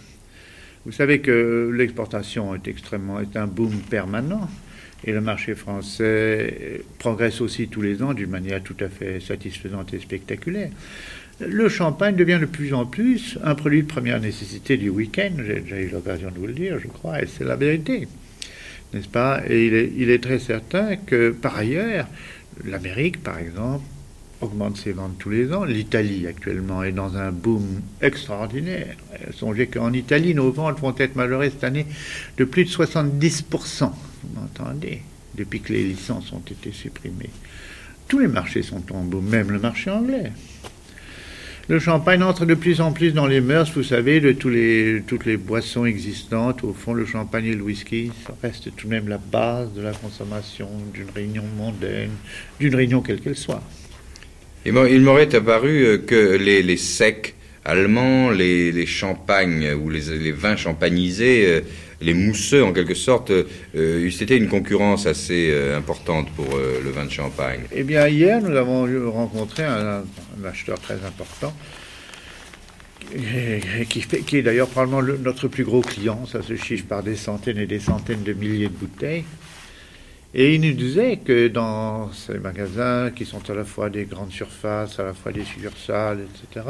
Vous 0.85 0.93
savez 0.93 1.21
que 1.21 1.73
l'exportation 1.75 2.55
est 2.55 2.67
extrêmement, 2.67 3.21
est 3.21 3.37
un 3.37 3.47
boom 3.47 3.79
permanent. 3.89 4.49
Et 5.05 5.13
le 5.13 5.21
marché 5.21 5.55
français 5.55 6.83
progresse 6.99 7.41
aussi 7.41 7.67
tous 7.69 7.83
les 7.83 8.03
ans 8.03 8.15
d'une 8.15 8.31
manière 8.31 8.63
tout 8.63 8.77
à 8.81 8.89
fait 8.89 9.21
satisfaisante 9.21 9.93
et 9.95 9.99
spectaculaire. 9.99 10.71
Le 11.41 11.69
champagne 11.69 12.15
devient 12.15 12.39
de 12.41 12.47
plus 12.47 12.73
en 12.73 12.87
plus 12.87 13.37
un 13.43 13.57
produit 13.57 13.83
de 13.83 13.89
première 13.89 14.21
nécessité 14.21 14.77
du 14.77 14.91
week-end. 14.91 15.33
J'ai 15.45 15.61
déjà 15.61 15.81
eu 15.81 15.89
l'occasion 15.89 16.31
de 16.31 16.39
vous 16.39 16.47
le 16.47 16.53
dire, 16.53 16.79
je 16.79 16.87
crois, 16.87 17.21
et 17.21 17.27
c'est 17.27 17.43
la 17.43 17.57
vérité. 17.57 18.07
N'est-ce 18.93 19.09
pas? 19.09 19.43
Et 19.49 19.67
il 19.67 19.75
est, 19.75 19.93
il 19.97 20.11
est 20.11 20.23
très 20.23 20.39
certain 20.39 20.95
que, 20.97 21.31
par 21.31 21.57
ailleurs, 21.57 22.07
l'Amérique, 22.65 23.23
par 23.23 23.39
exemple, 23.39 23.85
augmente 24.43 24.77
ses 24.77 24.93
ventes 24.93 25.17
tous 25.19 25.31
les 25.31 25.53
ans. 25.53 25.65
L'Italie, 25.65 26.27
actuellement, 26.27 26.83
est 26.83 26.93
dans 26.93 27.17
un 27.17 27.31
boom 27.31 27.81
extraordinaire. 28.01 28.97
Euh, 29.15 29.33
Songez 29.33 29.69
qu'en 29.69 29.93
Italie, 29.93 30.35
nos 30.35 30.51
ventes 30.51 30.81
vont 30.81 30.95
être 30.99 31.17
majorées 31.17 31.51
cette 31.51 31.65
année 31.65 31.87
de 32.37 32.45
plus 32.45 32.65
de 32.65 32.71
70%. 32.71 33.91
Vous 34.25 34.41
m'entendez? 34.41 35.03
Depuis 35.35 35.61
que 35.61 35.73
les 35.73 35.85
licences 35.85 36.33
ont 36.33 36.43
été 36.51 36.73
supprimées. 36.73 37.31
Tous 38.07 38.19
les 38.19 38.29
marchés 38.29 38.63
sont 38.63 38.83
en 38.93 39.03
boom, 39.03 39.27
même 39.27 39.51
le 39.51 39.59
marché 39.59 39.91
anglais. 39.91 40.33
Le 41.69 41.79
champagne 41.79 42.23
entre 42.23 42.45
de 42.45 42.55
plus 42.55 42.81
en 42.81 42.93
plus 42.93 43.15
dans 43.15 43.27
les 43.27 43.41
mœurs, 43.41 43.71
vous 43.75 43.85
savez, 43.85 44.21
de 44.21 44.33
tous 44.33 44.49
les, 44.51 45.03
toutes 45.07 45.25
les 45.25 45.37
boissons 45.37 45.87
existantes. 45.87 46.65
Au 46.65 46.73
fond, 46.73 46.93
le 46.93 47.07
champagne 47.07 47.47
et 47.47 47.55
le 47.55 47.63
whisky, 47.63 48.11
ça 48.27 48.35
reste 48.43 48.75
tout 48.77 48.89
de 48.89 48.91
même 48.91 49.09
la 49.09 49.19
base 49.19 49.73
de 49.73 49.81
la 49.81 49.93
consommation 49.93 50.69
d'une 50.93 51.09
réunion 51.15 51.45
mondaine, 51.57 52.11
d'une 52.59 52.75
réunion 52.75 53.01
quelle 53.01 53.21
qu'elle 53.21 53.37
soit. 53.37 53.63
Il 54.65 54.73
m'aurait 54.73 55.35
apparu 55.35 55.85
euh, 55.85 55.99
que 55.99 56.37
les, 56.37 56.77
secs 56.77 57.35
allemands, 57.65 58.31
les, 58.31 58.87
champagnes 58.87 59.73
ou 59.73 59.91
les, 59.91 60.33
vins 60.33 60.57
champagnisés, 60.57 61.47
euh, 61.47 61.61
les 62.03 62.15
mousseux 62.15 62.65
en 62.65 62.73
quelque 62.73 62.95
sorte, 62.95 63.31
euh, 63.31 64.11
c'était 64.11 64.37
une 64.37 64.49
concurrence 64.49 65.07
assez 65.07 65.51
euh, 65.51 65.77
importante 65.77 66.31
pour 66.33 66.55
euh, 66.55 66.81
le 66.83 66.91
vin 66.91 67.05
de 67.05 67.11
champagne. 67.11 67.61
Eh 67.73 67.85
bien, 67.85 68.09
hier, 68.09 68.41
nous 68.41 68.57
avons 68.57 69.11
rencontré 69.11 69.65
un, 69.65 70.03
acheteur 70.45 70.79
très 70.81 70.99
important, 71.07 71.55
qui, 73.89 74.37
est 74.37 74.43
d'ailleurs 74.43 74.69
probablement 74.69 75.01
le- 75.01 75.19
notre 75.19 75.49
plus 75.49 75.65
gros 75.65 75.83
client. 75.83 76.25
Ça 76.27 76.43
se 76.43 76.57
chiffre 76.57 76.87
par 76.87 77.03
des 77.03 77.17
centaines 77.17 77.59
et 77.59 77.67
des 77.67 77.81
centaines 77.81 78.23
de 78.23 78.33
milliers 78.33 78.69
de 78.69 78.77
bouteilles. 78.77 79.25
Et 80.35 80.55
il 80.55 80.63
nous 80.63 80.73
disait 80.73 81.19
que 81.19 81.49
dans 81.49 82.11
ces 82.13 82.39
magasins, 82.39 83.11
qui 83.11 83.27
sont 83.27 83.51
à 83.51 83.55
la 83.55 83.65
fois 83.65 83.91
des 83.91 84.05
grandes 84.05 84.33
surfaces, 84.33 84.99
à 84.99 85.05
la 85.05 85.13
fois 85.13 85.31
des 85.31 85.45
succursales, 85.45 86.21
etc., 86.21 86.67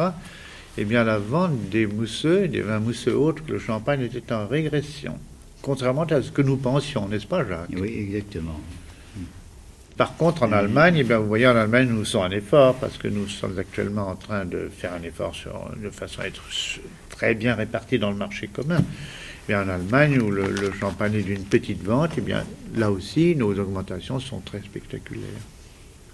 eh 0.79 0.85
bien, 0.85 1.05
la 1.05 1.19
vente 1.19 1.69
des 1.69 1.87
mousseux, 1.87 2.49
des 2.49 2.63
vins 2.63 2.81
mousseux 2.81 3.15
autres 3.15 3.45
que 3.45 3.53
le 3.53 3.59
champagne 3.59 4.03
était 4.03 4.33
en 4.33 4.47
régression. 4.49 5.19
Contrairement 5.61 6.05
à 6.05 6.23
ce 6.23 6.33
que 6.33 6.43
nous 6.43 6.57
pensions, 6.57 7.07
n'est-ce 7.09 7.27
pas, 7.27 7.47
Jacques? 7.47 7.69
Oui, 7.77 8.09
exactement. 8.09 8.59
par 9.97 10.17
contre, 10.17 10.43
en 10.43 10.51
Allemagne, 10.51 10.97
eh 10.99 11.05
bien, 11.05 11.19
vous 11.19 11.29
voyez, 11.29 11.47
en 11.47 11.55
Allemagne, 11.55 11.89
nous 11.89 12.05
faisons 12.05 12.25
un 12.25 12.31
effort 12.31 12.75
parce 12.77 12.97
que 12.97 13.07
nous 13.07 13.29
sommes 13.29 13.57
actuellement 13.59 14.09
en 14.09 14.17
train 14.17 14.45
de 14.45 14.71
faire 14.77 14.93
un 14.95 15.03
effort 15.03 15.35
sur, 15.35 15.71
de 15.81 15.91
façon 15.91 16.23
à 16.23 16.27
être 16.27 16.43
très 17.11 17.35
bien 17.35 17.55
répartis 17.55 18.01
dans 18.01 18.11
le 18.11 18.17
marché 18.17 18.49
commun. 18.49 18.83
Bien, 19.49 19.65
en 19.65 19.69
Allemagne, 19.69 20.21
où 20.21 20.31
le, 20.31 20.45
le 20.51 20.73
champagne 20.79 21.15
est 21.15 21.23
d'une 21.23 21.45
petite 21.45 21.83
vente, 21.83 22.13
eh 22.17 22.21
bien, 22.21 22.45
là 22.77 22.91
aussi, 22.91 23.35
nos 23.35 23.53
augmentations 23.59 24.21
sont 24.21 24.41
très 24.41 24.61
spectaculaires. 24.61 25.25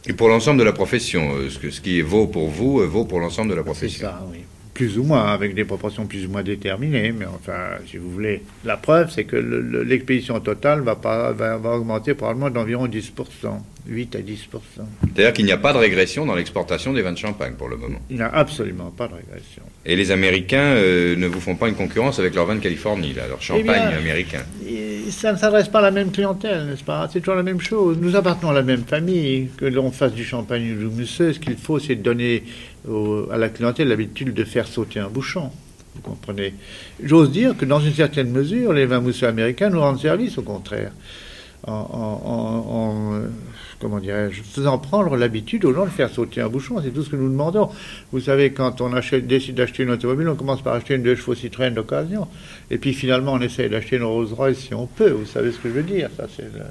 Et 0.06 0.12
pour 0.14 0.28
l'ensemble 0.28 0.58
de 0.60 0.64
la 0.64 0.72
profession, 0.72 1.34
euh, 1.34 1.50
ce, 1.50 1.58
que, 1.58 1.70
ce 1.70 1.80
qui 1.80 2.00
vaut 2.00 2.26
pour 2.26 2.48
vous, 2.48 2.80
euh, 2.80 2.86
vaut 2.86 3.04
pour 3.04 3.20
l'ensemble 3.20 3.50
de 3.50 3.54
la 3.54 3.60
C'est 3.62 3.64
profession. 3.66 4.08
ça, 4.08 4.26
oui. 4.32 4.38
Plus 4.78 4.96
ou 4.96 5.02
moins, 5.02 5.24
avec 5.32 5.56
des 5.56 5.64
proportions 5.64 6.06
plus 6.06 6.24
ou 6.24 6.30
moins 6.30 6.44
déterminées, 6.44 7.10
mais 7.10 7.24
enfin, 7.26 7.58
si 7.90 7.96
vous 7.96 8.10
voulez. 8.12 8.42
La 8.64 8.76
preuve, 8.76 9.10
c'est 9.10 9.24
que 9.24 9.34
le- 9.34 9.60
le- 9.60 9.82
l'expédition 9.82 10.38
totale 10.38 10.82
va, 10.82 10.94
pas, 10.94 11.32
va, 11.32 11.56
va 11.56 11.70
augmenter 11.70 12.14
probablement 12.14 12.48
d'environ 12.48 12.86
10%, 12.86 13.60
8 13.88 14.14
à 14.14 14.20
10%. 14.20 14.84
C'est-à-dire 15.16 15.32
qu'il 15.32 15.46
n'y 15.46 15.50
a 15.52 15.56
pas 15.58 15.72
de 15.72 15.78
régression 15.78 16.24
dans 16.26 16.36
l'exportation 16.36 16.92
des 16.92 17.02
vins 17.02 17.10
de 17.12 17.18
champagne 17.18 17.54
pour 17.58 17.68
le 17.68 17.76
moment. 17.76 17.98
Il 18.08 18.16
n'y 18.16 18.22
a 18.22 18.28
absolument 18.32 18.92
pas 18.96 19.08
de 19.08 19.14
régression. 19.14 19.62
Et 19.84 19.96
les 19.96 20.12
Américains 20.12 20.74
euh, 20.76 21.16
ne 21.16 21.26
vous 21.26 21.40
font 21.40 21.56
pas 21.56 21.68
une 21.68 21.74
concurrence 21.74 22.20
avec 22.20 22.36
leur 22.36 22.46
vin 22.46 22.54
de 22.54 22.60
Californie, 22.60 23.14
là, 23.14 23.26
leur 23.28 23.42
champagne 23.42 23.64
Eh 23.84 23.88
bien, 23.88 23.98
américain. 23.98 24.42
Et 24.64 24.87
ça 25.10 25.32
ne 25.32 25.38
s'adresse 25.38 25.68
pas 25.68 25.78
à 25.80 25.82
la 25.82 25.90
même 25.90 26.10
clientèle, 26.10 26.66
n'est-ce 26.66 26.84
pas? 26.84 27.08
C'est 27.12 27.20
toujours 27.20 27.36
la 27.36 27.42
même 27.42 27.60
chose. 27.60 27.98
Nous 28.00 28.16
appartenons 28.16 28.50
à 28.50 28.54
la 28.54 28.62
même 28.62 28.84
famille. 28.84 29.48
Que 29.56 29.64
l'on 29.64 29.90
fasse 29.90 30.12
du 30.12 30.24
champagne 30.24 30.72
ou 30.72 30.88
du 30.88 30.96
mousseux, 30.96 31.32
ce 31.32 31.38
qu'il 31.38 31.56
faut, 31.56 31.78
c'est 31.78 31.96
donner 31.96 32.44
à 33.30 33.36
la 33.36 33.48
clientèle 33.48 33.88
l'habitude 33.88 34.34
de 34.34 34.44
faire 34.44 34.66
sauter 34.66 35.00
un 35.00 35.08
bouchon. 35.08 35.50
Vous 35.94 36.02
comprenez? 36.02 36.54
J'ose 37.02 37.32
dire 37.32 37.56
que 37.56 37.64
dans 37.64 37.80
une 37.80 37.94
certaine 37.94 38.30
mesure, 38.30 38.72
les 38.72 38.86
vins 38.86 39.00
mousseux 39.00 39.26
américains 39.26 39.70
nous 39.70 39.80
rendent 39.80 40.00
service, 40.00 40.38
au 40.38 40.42
contraire. 40.42 40.92
En, 41.66 41.72
en- 41.72 42.22
en- 42.24 43.16
en, 43.16 43.20
comment 43.80 43.98
dirais-je, 43.98 44.42
faisant 44.42 44.78
prendre 44.78 45.16
l'habitude 45.16 45.64
aux 45.64 45.74
gens 45.74 45.84
de 45.86 45.90
faire 45.90 46.08
sauter 46.08 46.40
un 46.40 46.48
bouchon, 46.48 46.80
c'est 46.82 46.90
tout 46.90 47.02
ce 47.02 47.10
que 47.10 47.16
nous 47.16 47.28
demandons. 47.28 47.68
Vous 48.12 48.20
savez, 48.20 48.52
quand 48.52 48.80
on 48.80 48.92
achète, 48.94 49.26
décide 49.26 49.56
d'acheter 49.56 49.82
une 49.82 49.90
automobile, 49.90 50.28
on 50.28 50.36
commence 50.36 50.62
par 50.62 50.74
acheter 50.74 50.94
une 50.94 51.02
deux 51.02 51.16
chevaux 51.16 51.34
Citroën 51.34 51.70
d'occasion. 51.74 52.28
Et 52.70 52.78
puis 52.78 52.94
finalement, 52.94 53.32
on 53.34 53.40
essaye 53.40 53.68
d'acheter 53.68 53.96
une 53.96 54.04
Rolls 54.04 54.32
Royce 54.32 54.58
si 54.58 54.72
on 54.74 54.86
peut. 54.86 55.10
Vous 55.10 55.26
savez 55.26 55.50
ce 55.52 55.58
que 55.58 55.68
je 55.68 55.74
veux 55.74 55.82
dire 55.82 56.08
Ça, 56.16 56.26
c'est 56.34 56.42
le- 56.44 56.62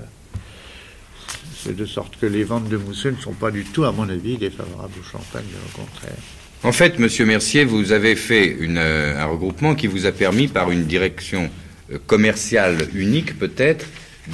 c'est 1.55 1.75
de 1.75 1.85
sorte 1.85 2.17
que 2.19 2.25
les 2.25 2.43
ventes 2.45 2.69
de 2.69 2.77
mousseux 2.77 3.11
ne 3.11 3.17
sont 3.21 3.33
pas 3.33 3.51
du 3.51 3.65
tout, 3.65 3.83
à 3.83 3.91
mon 3.91 4.07
avis, 4.07 4.37
défavorables 4.37 4.93
au 4.99 5.03
champagne, 5.03 5.43
bien 5.49 5.59
au 5.67 5.77
contraire. 5.77 6.15
En 6.63 6.71
fait, 6.71 6.97
Monsieur 6.97 7.25
Mercier, 7.25 7.65
vous 7.65 7.91
avez 7.91 8.15
fait 8.15 8.57
un 8.77 9.25
regroupement 9.25 9.75
qui 9.75 9.87
vous 9.87 10.05
a 10.05 10.11
permis, 10.11 10.47
par 10.47 10.71
une 10.71 10.85
direction 10.85 11.49
euh, 11.91 11.97
commerciale 12.07 12.77
unique 12.95 13.37
peut-être, 13.37 13.85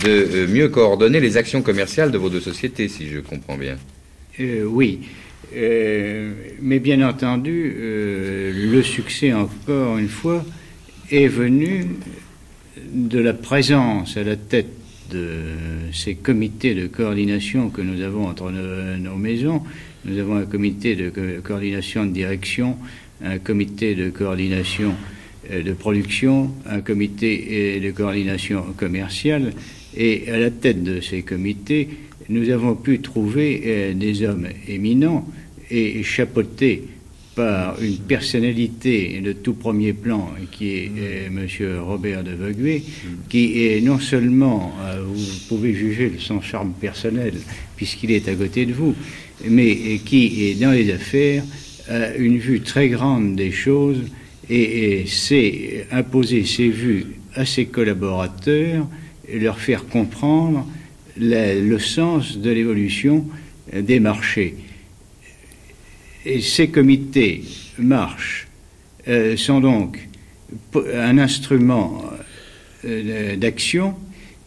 de 0.01 0.09
euh, 0.09 0.47
mieux 0.47 0.69
coordonner 0.69 1.19
les 1.19 1.37
actions 1.37 1.61
commerciales 1.61 2.11
de 2.11 2.17
vos 2.17 2.29
deux 2.29 2.39
sociétés, 2.41 2.87
si 2.87 3.07
je 3.07 3.19
comprends 3.19 3.57
bien. 3.57 3.77
Euh, 4.39 4.63
oui. 4.65 5.01
Euh, 5.55 6.31
mais 6.61 6.79
bien 6.79 7.07
entendu, 7.07 7.73
le 7.77 8.81
succès, 8.81 9.33
encore 9.33 9.97
une 9.99 10.07
fois, 10.09 10.43
est 11.11 11.27
venu 11.27 11.85
de 12.91 13.19
la 13.19 13.33
présence 13.33 14.17
à 14.17 14.23
la 14.23 14.35
tête 14.35 14.69
de 15.11 15.29
ces 15.91 16.15
comités 16.15 16.73
de 16.73 16.87
coordination 16.87 17.69
que 17.69 17.81
nous 17.81 18.01
avons 18.01 18.25
entre 18.27 18.49
nos, 18.51 19.15
maisons. 19.15 19.61
Nous 20.05 20.17
avons 20.19 20.37
un 20.37 20.45
comité 20.45 20.95
de 20.95 21.09
co- 21.11 21.21
coordination 21.43 22.05
de 22.05 22.11
direction, 22.11 22.77
un 23.23 23.37
comité 23.37 23.93
de 23.93 24.09
coordination 24.09 24.95
de 25.51 25.73
production, 25.73 26.49
un 26.67 26.81
comité 26.81 27.79
de 27.79 27.91
coordination 27.91 28.63
commerciale 28.75 29.53
Et 29.95 30.29
à 30.31 30.39
la 30.39 30.49
tête 30.49 30.83
de 30.83 31.01
ces 31.01 31.21
comités, 31.21 31.87
nous 32.29 32.49
avons 32.49 32.75
pu 32.75 32.99
trouver 32.99 33.93
des 33.95 34.23
hommes 34.23 34.47
éminents 34.67 35.27
et 35.69 36.03
chapeautés 36.03 36.83
par 37.35 37.81
une 37.81 37.97
personnalité 37.97 39.19
de 39.21 39.33
tout 39.33 39.53
premier 39.53 39.93
plan 39.93 40.31
qui 40.51 40.69
est 40.69 40.91
M. 41.27 41.47
Robert 41.79 42.23
de 42.23 42.31
Voguet, 42.31 42.83
qui 43.29 43.65
est 43.65 43.81
non 43.81 43.99
seulement, 43.99 44.73
vous 45.03 45.47
pouvez 45.49 45.73
juger 45.73 46.13
son 46.19 46.41
charme 46.41 46.73
personnel 46.79 47.33
puisqu'il 47.75 48.11
est 48.11 48.27
à 48.27 48.35
côté 48.35 48.65
de 48.65 48.73
vous, 48.73 48.95
mais 49.47 49.99
qui 50.05 50.45
est 50.45 50.61
dans 50.61 50.71
les 50.71 50.91
affaires 50.91 51.43
a 51.89 52.15
une 52.15 52.37
vue 52.37 52.61
très 52.61 52.89
grande 52.89 53.35
des 53.35 53.51
choses 53.51 54.01
et, 54.49 55.05
sait 55.07 55.87
imposer 55.91 56.45
ses 56.45 56.69
vues 56.69 57.05
à 57.35 57.45
ses 57.45 57.65
collaborateurs 57.65 58.85
et 58.85 59.02
leur 59.31 59.59
faire 59.59 59.85
comprendre 59.87 60.67
le 61.17 61.77
sens 61.77 62.37
de 62.37 62.49
l'évolution 62.49 63.25
des 63.73 63.99
marchés. 63.99 64.55
Ces 66.41 66.69
comités 66.69 67.43
marches 67.77 68.47
euh, 69.07 69.35
sont 69.35 69.59
donc 69.59 69.99
un 70.93 71.17
instrument 71.17 72.03
euh, 72.85 73.35
d'action, 73.35 73.95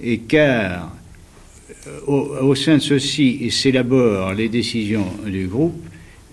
et 0.02 0.18
car 0.18 0.96
euh, 1.86 2.00
au, 2.06 2.54
sein 2.54 2.76
de 2.76 2.82
ceci 2.82 3.50
s'élaborent 3.50 4.32
les 4.32 4.48
décisions 4.48 5.06
du 5.26 5.46
groupe, 5.46 5.84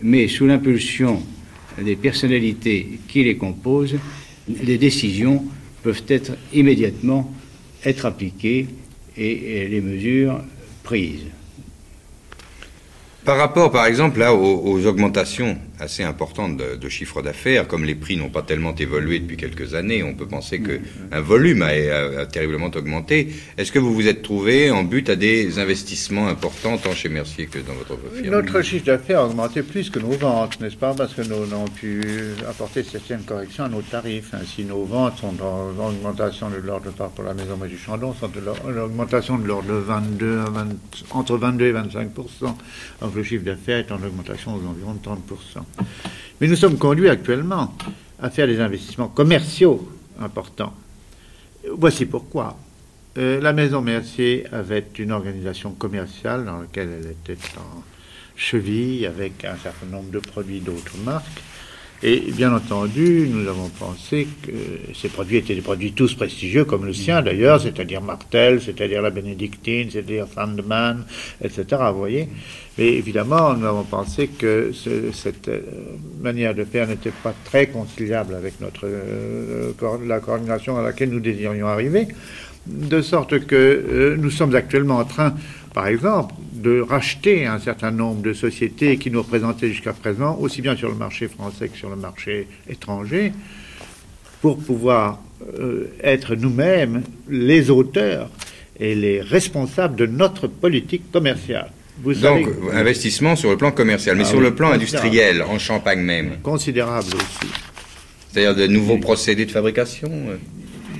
mais 0.01 0.29
sous 0.29 0.45
l'impulsion 0.45 1.21
des 1.81 1.97
personnalités 1.97 2.99
qui 3.07 3.23
les 3.23 3.35
composent, 3.35 3.97
les 4.47 4.77
décisions 4.77 5.43
peuvent 5.81 6.03
être 6.07 6.37
immédiatement 6.53 7.33
être 7.85 8.05
appliquées 8.05 8.67
et 9.17 9.67
les 9.67 9.81
mesures 9.81 10.39
prises. 10.83 11.27
Par 13.25 13.37
rapport, 13.37 13.71
par 13.71 13.85
exemple, 13.85 14.21
aux, 14.21 14.85
augmentations 14.85 15.57
assez 15.79 16.03
importante 16.03 16.57
de, 16.57 16.89
chiffre 16.89 17.21
d'affaires, 17.21 17.67
comme 17.67 17.85
les 17.85 17.95
prix 17.95 18.17
n'ont 18.17 18.29
pas 18.29 18.43
tellement 18.43 18.75
évolué 18.75 19.19
depuis 19.19 19.37
quelques 19.37 19.73
années, 19.73 20.03
on 20.03 20.13
peut 20.13 20.27
penser 20.27 20.59
mm. 20.59 20.67
qu'un 20.67 21.21
volume 21.21 21.61
a, 21.63 22.21
a, 22.21 22.25
terriblement 22.25 22.71
augmenté. 22.75 23.29
Est-ce 23.57 23.71
que 23.71 23.79
vous 23.79 23.93
vous 23.93 24.07
êtes 24.07 24.21
trouvé 24.21 24.69
en 24.69 24.83
but 24.83 25.09
à 25.09 25.15
des 25.15 25.59
investissements 25.59 26.27
importants, 26.27 26.77
tant 26.77 26.93
chez 26.93 27.09
Mercier 27.09 27.47
que 27.47 27.59
dans 27.59 27.73
votre 27.73 27.97
firme? 28.13 28.29
Notre 28.29 28.61
chiffre 28.61 28.85
d'affaires 28.85 29.19
a 29.19 29.25
augmenté 29.25 29.63
plus 29.63 29.89
que 29.89 29.99
nos 29.99 30.11
ventes, 30.11 30.59
n'est-ce 30.59 30.77
pas? 30.77 30.93
Parce 30.93 31.13
que 31.13 31.21
nous 31.21 31.35
avons 31.53 31.67
pu 31.67 32.01
apporter 32.47 32.83
certaines 32.83 33.23
corrections 33.23 33.65
à 33.65 33.69
nos 33.69 33.81
tarifs. 33.81 34.33
Si 34.45 34.63
nos 34.63 34.85
ventes 34.85 35.17
sont 35.17 35.35
en 35.41 35.87
augmentation 35.87 36.49
de 36.49 36.57
l'ordre, 36.57 36.91
pour 36.91 37.23
la 37.23 37.33
maison 37.33 37.57
du 37.67 37.77
Chandon, 37.77 38.13
sont 38.13 38.27
de 38.27 38.41
l'augmentation 38.69 39.37
de 39.37 39.47
l'ordre 39.47 39.69
de 39.69 39.79
22 39.79 40.39
à 40.39 40.49
20, 40.49 40.67
entre 41.11 41.37
22 41.37 41.65
et 41.65 41.71
25 41.71 42.13
donc 43.01 43.15
le 43.15 43.23
chiffre 43.23 43.43
d'affaires 43.43 43.79
est 43.79 43.91
en 43.91 43.95
augmentation 43.95 44.57
d'environ 44.57 44.97
30%. 45.03 45.62
Mais 46.39 46.47
nous 46.47 46.55
sommes 46.55 46.77
conduits 46.77 47.09
actuellement 47.09 47.75
à 48.21 48.29
faire 48.29 48.47
des 48.47 48.59
investissements 48.59 49.07
commerciaux 49.07 49.87
importants. 50.19 50.73
Voici 51.71 52.05
pourquoi. 52.05 52.57
Euh, 53.17 53.39
la 53.39 53.53
maison 53.53 53.81
Mercier 53.81 54.45
avait 54.51 54.85
une 54.97 55.11
organisation 55.11 55.71
commerciale 55.71 56.45
dans 56.45 56.59
laquelle 56.61 56.89
elle 56.99 57.11
était 57.11 57.41
en 57.57 57.83
cheville 58.35 59.05
avec 59.05 59.45
un 59.45 59.55
certain 59.57 59.85
nombre 59.85 60.09
de 60.09 60.19
produits 60.19 60.59
d'autres 60.59 60.97
marques. 61.05 61.41
Et 62.05 62.19
bien 62.35 62.53
entendu, 62.53 63.29
nous 63.31 63.47
avons 63.47 63.69
pensé 63.69 64.27
que 64.41 64.51
ces 64.93 65.07
produits 65.07 65.37
étaient 65.37 65.55
des 65.55 65.61
produits 65.61 65.93
tous 65.93 66.13
prestigieux, 66.15 66.65
comme 66.65 66.85
le 66.85 66.91
sien 66.91 67.21
d'ailleurs, 67.21 67.61
c'est-à-dire 67.61 68.01
Martel, 68.01 68.61
c'est-à-dire 68.61 69.01
la 69.01 69.09
Bénédictine, 69.09 69.89
c'est-à-dire 69.89 70.27
Sandman, 70.35 71.05
etc. 71.41 71.65
Vous 71.93 71.99
voyez 71.99 72.27
Mais 72.77 72.87
évidemment, 72.87 73.53
nous 73.53 73.65
avons 73.65 73.83
pensé 73.83 74.27
que 74.27 74.73
cette 75.13 75.47
euh, 75.47 75.61
manière 76.21 76.53
de 76.53 76.65
faire 76.65 76.89
n'était 76.89 77.13
pas 77.23 77.33
très 77.45 77.67
conciliable 77.67 78.35
avec 78.35 78.59
notre, 78.59 78.85
euh, 78.85 79.71
la 80.05 80.19
coordination 80.19 80.77
à 80.77 80.81
laquelle 80.81 81.09
nous 81.09 81.21
désirions 81.21 81.67
arriver, 81.67 82.09
de 82.67 83.01
sorte 83.01 83.45
que 83.45 83.55
euh, 83.55 84.17
nous 84.17 84.29
sommes 84.29 84.53
actuellement 84.55 84.97
en 84.97 85.05
train 85.05 85.35
par 85.73 85.87
exemple, 85.87 86.35
de 86.53 86.79
racheter 86.79 87.45
un 87.45 87.59
certain 87.59 87.91
nombre 87.91 88.21
de 88.21 88.33
sociétés 88.33 88.97
qui 88.97 89.09
nous 89.09 89.21
représentaient 89.21 89.69
jusqu'à 89.69 89.93
présent, 89.93 90.37
aussi 90.39 90.61
bien 90.61 90.75
sur 90.75 90.89
le 90.89 90.95
marché 90.95 91.27
français 91.27 91.67
que 91.67 91.77
sur 91.77 91.89
le 91.89 91.95
marché 91.95 92.47
étranger, 92.69 93.33
pour 94.41 94.59
pouvoir 94.59 95.19
euh, 95.59 95.87
être 96.03 96.35
nous-mêmes 96.35 97.03
les 97.29 97.69
auteurs 97.69 98.29
et 98.79 98.95
les 98.95 99.21
responsables 99.21 99.95
de 99.95 100.05
notre 100.05 100.47
politique 100.47 101.11
commerciale. 101.11 101.71
Vous 102.01 102.13
Donc, 102.13 102.47
investissement 102.73 103.35
sur 103.35 103.51
le 103.51 103.57
plan 103.57 103.71
commercial, 103.71 104.17
mais 104.17 104.23
ah 104.25 104.29
sur 104.29 104.41
le 104.41 104.53
plan 104.53 104.71
industriel, 104.71 105.43
en 105.43 105.59
Champagne 105.59 106.01
même. 106.01 106.37
Considérable 106.41 107.07
aussi. 107.07 107.51
C'est-à-dire 108.31 108.55
de 108.55 108.67
nouveaux 108.67 108.97
procédés 108.97 109.45
de 109.45 109.51
fabrication 109.51 110.09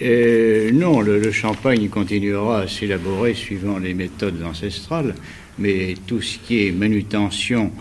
euh 0.01 0.71
non, 0.71 1.01
le, 1.01 1.31
champagne 1.31 1.87
continuera 1.89 2.61
à 2.61 2.67
s'élaborer 2.67 3.33
suivant 3.33 3.77
les 3.77 3.93
méthodes 3.93 4.41
ancestrales, 4.43 5.15
mais 5.59 5.95
tout 6.07 6.21
ce 6.21 6.39
qui 6.39 6.67
est 6.67 6.71
manutention 6.71 7.71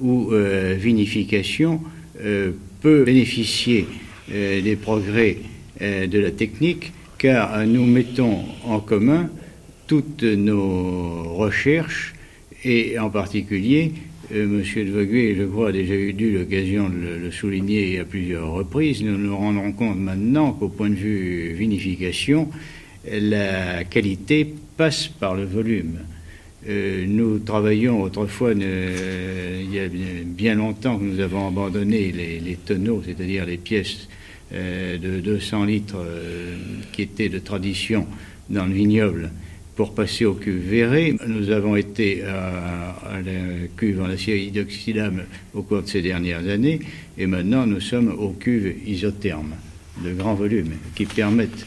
ou 0.00 0.32
euh, 0.32 0.76
vinification 0.78 1.80
euh, 2.22 2.52
peut 2.80 3.04
bénéficier 3.04 3.86
des 4.30 4.76
progrès 4.76 5.38
de 5.80 6.18
la 6.18 6.30
technique, 6.30 6.92
car 7.16 7.66
nous 7.66 7.86
mettons 7.86 8.44
en 8.66 8.78
commun 8.78 9.30
toutes 9.86 10.22
nos 10.22 11.34
recherches 11.34 12.12
et 12.62 12.98
en 12.98 13.08
particulier 13.08 13.94
Monsieur 14.30 14.84
de 14.84 14.90
Voguet, 14.90 15.34
je 15.38 15.44
crois, 15.44 15.70
a 15.70 15.72
déjà 15.72 15.94
eu 15.94 16.12
l'occasion 16.12 16.90
de 16.90 17.24
le, 17.24 17.30
souligner 17.30 17.98
à 17.98 18.04
plusieurs 18.04 18.52
reprises. 18.52 19.02
Nous 19.02 19.16
nous 19.16 19.34
rendons 19.34 19.72
compte 19.72 19.96
maintenant 19.96 20.52
qu'au 20.52 20.68
point 20.68 20.90
de 20.90 20.94
vue 20.94 21.54
vinification, 21.54 22.50
la 23.10 23.84
qualité 23.84 24.54
passe 24.76 25.08
par 25.08 25.34
le 25.34 25.44
volume. 25.44 26.00
Euh, 26.68 27.06
nous 27.08 27.38
travaillions 27.38 28.02
autrefois, 28.02 28.52
il 28.52 29.72
y 29.72 29.78
a 29.78 29.88
bien 30.26 30.56
longtemps 30.56 30.98
que 30.98 31.04
nous 31.04 31.20
avons 31.20 31.48
abandonné 31.48 32.12
les, 32.12 32.56
tonneaux, 32.56 33.02
c'est-à-dire 33.06 33.46
les 33.46 33.56
pièces 33.56 34.08
euh, 34.52 34.98
de 34.98 35.20
200 35.20 35.64
litres 35.64 36.04
qui 36.92 37.00
étaient 37.00 37.30
de 37.30 37.38
tradition 37.38 38.06
dans 38.50 38.66
le 38.66 38.74
vignoble 38.74 39.30
pour 39.78 39.94
passer 39.94 40.24
aux 40.24 40.34
cuves 40.34 40.68
verrées. 40.68 41.14
Nous 41.28 41.52
avons 41.52 41.76
été 41.76 42.24
à, 42.24 43.20
la 43.24 43.68
cuve 43.76 44.02
en 44.02 44.06
acier 44.06 44.36
inoxydable 44.36 45.26
au 45.54 45.62
cours 45.62 45.82
de 45.82 45.86
ces 45.86 46.02
dernières 46.02 46.48
années 46.48 46.80
et 47.16 47.28
maintenant 47.28 47.64
nous 47.64 47.78
sommes 47.78 48.08
aux 48.08 48.32
cuves 48.32 48.74
isothermes 48.88 49.54
de 50.04 50.12
grand 50.14 50.34
volume 50.34 50.72
qui 50.96 51.06
permettent, 51.06 51.64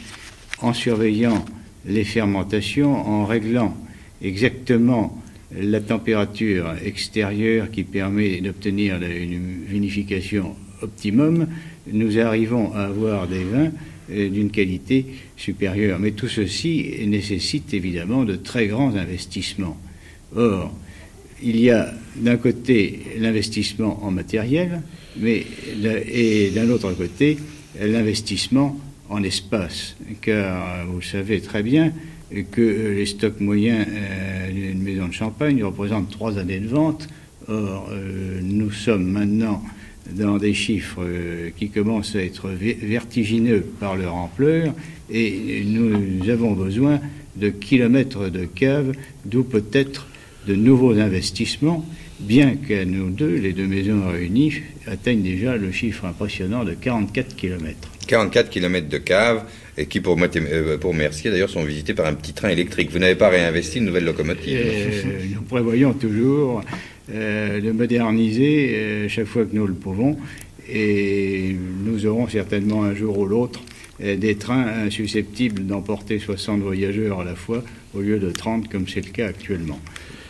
en 0.59 0.73
surveillant 0.73 1.45
les 1.85 2.03
fermentations, 2.03 2.93
en 2.93 3.25
réglant 3.25 3.77
exactement 4.21 5.17
la 5.57 5.79
température 5.79 6.73
extérieure 6.83 7.71
qui 7.71 7.85
permet 7.85 8.41
d'obtenir 8.41 9.01
une 9.01 9.63
vinification 9.69 10.53
optimum, 10.81 11.47
nous 11.89 12.19
arrivons 12.19 12.73
à 12.73 12.87
avoir 12.87 13.29
des 13.29 13.45
vins 13.45 13.71
d'une 14.11 14.51
qualité 14.51 15.05
supérieure. 15.37 15.99
Mais 15.99 16.11
tout 16.11 16.27
ceci 16.27 16.93
nécessite 17.07 17.73
évidemment 17.73 18.23
de 18.23 18.35
très 18.35 18.67
grands 18.67 18.95
investissements. 18.95 19.77
Or, 20.35 20.73
il 21.41 21.59
y 21.59 21.71
a 21.71 21.93
d'un 22.15 22.37
côté 22.37 22.99
l'investissement 23.19 24.03
en 24.03 24.11
matériel, 24.11 24.81
mais, 25.17 25.45
et 26.07 26.51
d'un 26.51 26.69
autre 26.69 26.91
côté 26.93 27.37
l'investissement 27.79 28.79
en 29.09 29.23
espace, 29.23 29.95
car 30.21 30.85
vous 30.87 31.01
savez 31.01 31.41
très 31.41 31.63
bien 31.63 31.91
que 32.51 32.93
les 32.95 33.05
stocks 33.05 33.39
moyens 33.41 33.85
euh, 33.89 34.51
d'une 34.51 34.81
maison 34.81 35.07
de 35.07 35.13
champagne 35.13 35.63
représentent 35.63 36.09
trois 36.09 36.37
années 36.37 36.59
de 36.59 36.67
vente. 36.67 37.07
Or, 37.47 37.89
euh, 37.91 38.39
nous 38.41 38.71
sommes 38.71 39.05
maintenant 39.05 39.61
dans 40.09 40.37
des 40.37 40.53
chiffres 40.53 41.03
euh, 41.03 41.49
qui 41.57 41.69
commencent 41.69 42.15
à 42.15 42.23
être 42.23 42.49
vertigineux 42.49 43.63
par 43.79 43.95
leur 43.95 44.15
ampleur 44.15 44.73
et 45.11 45.63
nous 45.65 46.29
avons 46.29 46.53
besoin 46.53 46.99
de 47.35 47.49
kilomètres 47.49 48.29
de 48.29 48.45
caves, 48.45 48.93
d'où 49.25 49.43
peut-être 49.43 50.07
de 50.47 50.55
nouveaux 50.55 50.97
investissements, 50.97 51.85
bien 52.19 52.55
qu'à 52.55 52.85
nous 52.85 53.09
deux, 53.09 53.35
les 53.35 53.53
deux 53.53 53.67
maisons 53.67 54.07
réunies 54.09 54.53
atteignent 54.87 55.21
déjà 55.21 55.57
le 55.57 55.71
chiffre 55.71 56.05
impressionnant 56.05 56.63
de 56.63 56.73
44 56.73 57.35
kilomètres. 57.35 57.89
44 58.07 58.49
kilomètres 58.49 58.89
de 58.89 58.97
caves, 58.97 59.43
et 59.77 59.85
qui 59.85 60.01
pour, 60.01 60.17
euh, 60.19 60.77
pour 60.77 60.93
Mercier 60.93 61.31
d'ailleurs 61.31 61.49
sont 61.49 61.63
visités 61.63 61.93
par 61.93 62.05
un 62.05 62.13
petit 62.13 62.33
train 62.33 62.49
électrique. 62.49 62.91
Vous 62.91 62.99
n'avez 62.99 63.15
pas 63.15 63.29
réinvesti 63.29 63.77
une 63.77 63.85
nouvelle 63.85 64.05
locomotive 64.05 64.59
Nous 65.33 65.41
prévoyons 65.43 65.93
toujours 65.93 66.63
euh, 67.09 67.61
de 67.61 67.71
moderniser 67.71 68.75
euh, 68.75 69.09
chaque 69.09 69.25
fois 69.25 69.45
que 69.45 69.55
nous 69.55 69.67
le 69.67 69.73
pouvons. 69.73 70.17
Et 70.71 71.55
nous 71.85 72.05
aurons 72.05 72.27
certainement 72.27 72.83
un 72.83 72.93
jour 72.93 73.17
ou 73.17 73.25
l'autre 73.25 73.61
des 73.99 74.35
trains 74.35 74.89
susceptibles 74.89 75.65
d'emporter 75.65 76.17
60 76.17 76.61
voyageurs 76.61 77.19
à 77.19 77.23
la 77.23 77.35
fois 77.35 77.63
au 77.93 77.99
lieu 77.99 78.17
de 78.17 78.31
30 78.31 78.67
comme 78.67 78.87
c'est 78.87 79.05
le 79.05 79.11
cas 79.11 79.27
actuellement. 79.27 79.79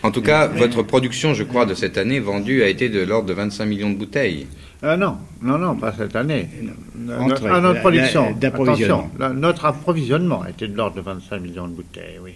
En 0.04 0.12
tout 0.12 0.22
cas, 0.22 0.48
votre 0.48 0.82
production, 0.82 1.34
je 1.34 1.44
crois, 1.44 1.66
de 1.66 1.76
cette 1.76 1.98
année 1.98 2.20
vendue 2.20 2.64
a 2.64 2.68
été 2.68 2.90
de 2.90 3.02
l'ordre 3.02 3.28
de 3.28 3.34
25 3.34 3.66
millions 3.66 3.92
de 3.92 3.98
bouteilles. 3.98 4.48
Ah 4.82 4.98
non, 4.98 5.18
non, 5.44 5.60
non, 5.60 5.76
pas 5.76 5.94
cette 5.96 6.16
année. 6.16 6.50
Entre, 7.20 7.44
notre, 7.44 7.62
notre 7.62 7.80
production, 7.82 8.32
d'approvisionnement. 8.32 9.12
attention, 9.20 9.34
notre 9.40 9.66
approvisionnement 9.66 10.42
a 10.42 10.50
été 10.50 10.68
de 10.68 10.76
l'ordre 10.76 10.96
de 10.96 11.02
25 11.02 11.40
millions 11.40 11.68
de 11.68 11.74
bouteilles, 11.74 12.18
oui. 12.24 12.34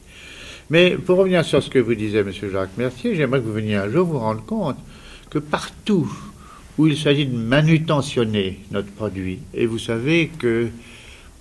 Mais 0.70 0.98
pour 0.98 1.20
revenir 1.20 1.46
sur 1.46 1.62
ce 1.62 1.70
que 1.70 1.78
vous 1.78 1.94
disiez, 1.94 2.24
Monsieur 2.24 2.50
Jacques 2.50 2.76
Mercier, 2.78 3.16
j'aimerais 3.16 3.40
que 3.40 3.46
vous 3.46 3.54
veniez 3.54 3.76
un 3.76 3.90
jour 3.90 4.08
vous 4.08 4.18
rendre 4.18 4.44
compte 4.44 4.78
que 5.30 5.38
partout 5.38 6.12
où 6.78 6.88
il 6.88 6.98
s'agit 6.98 7.28
de 7.28 7.38
manutentionner 7.38 8.60
notre 8.72 8.92
produit, 8.92 9.40
et 9.54 9.66
vous 9.68 9.78
savez 9.78 10.30
que 10.40 10.70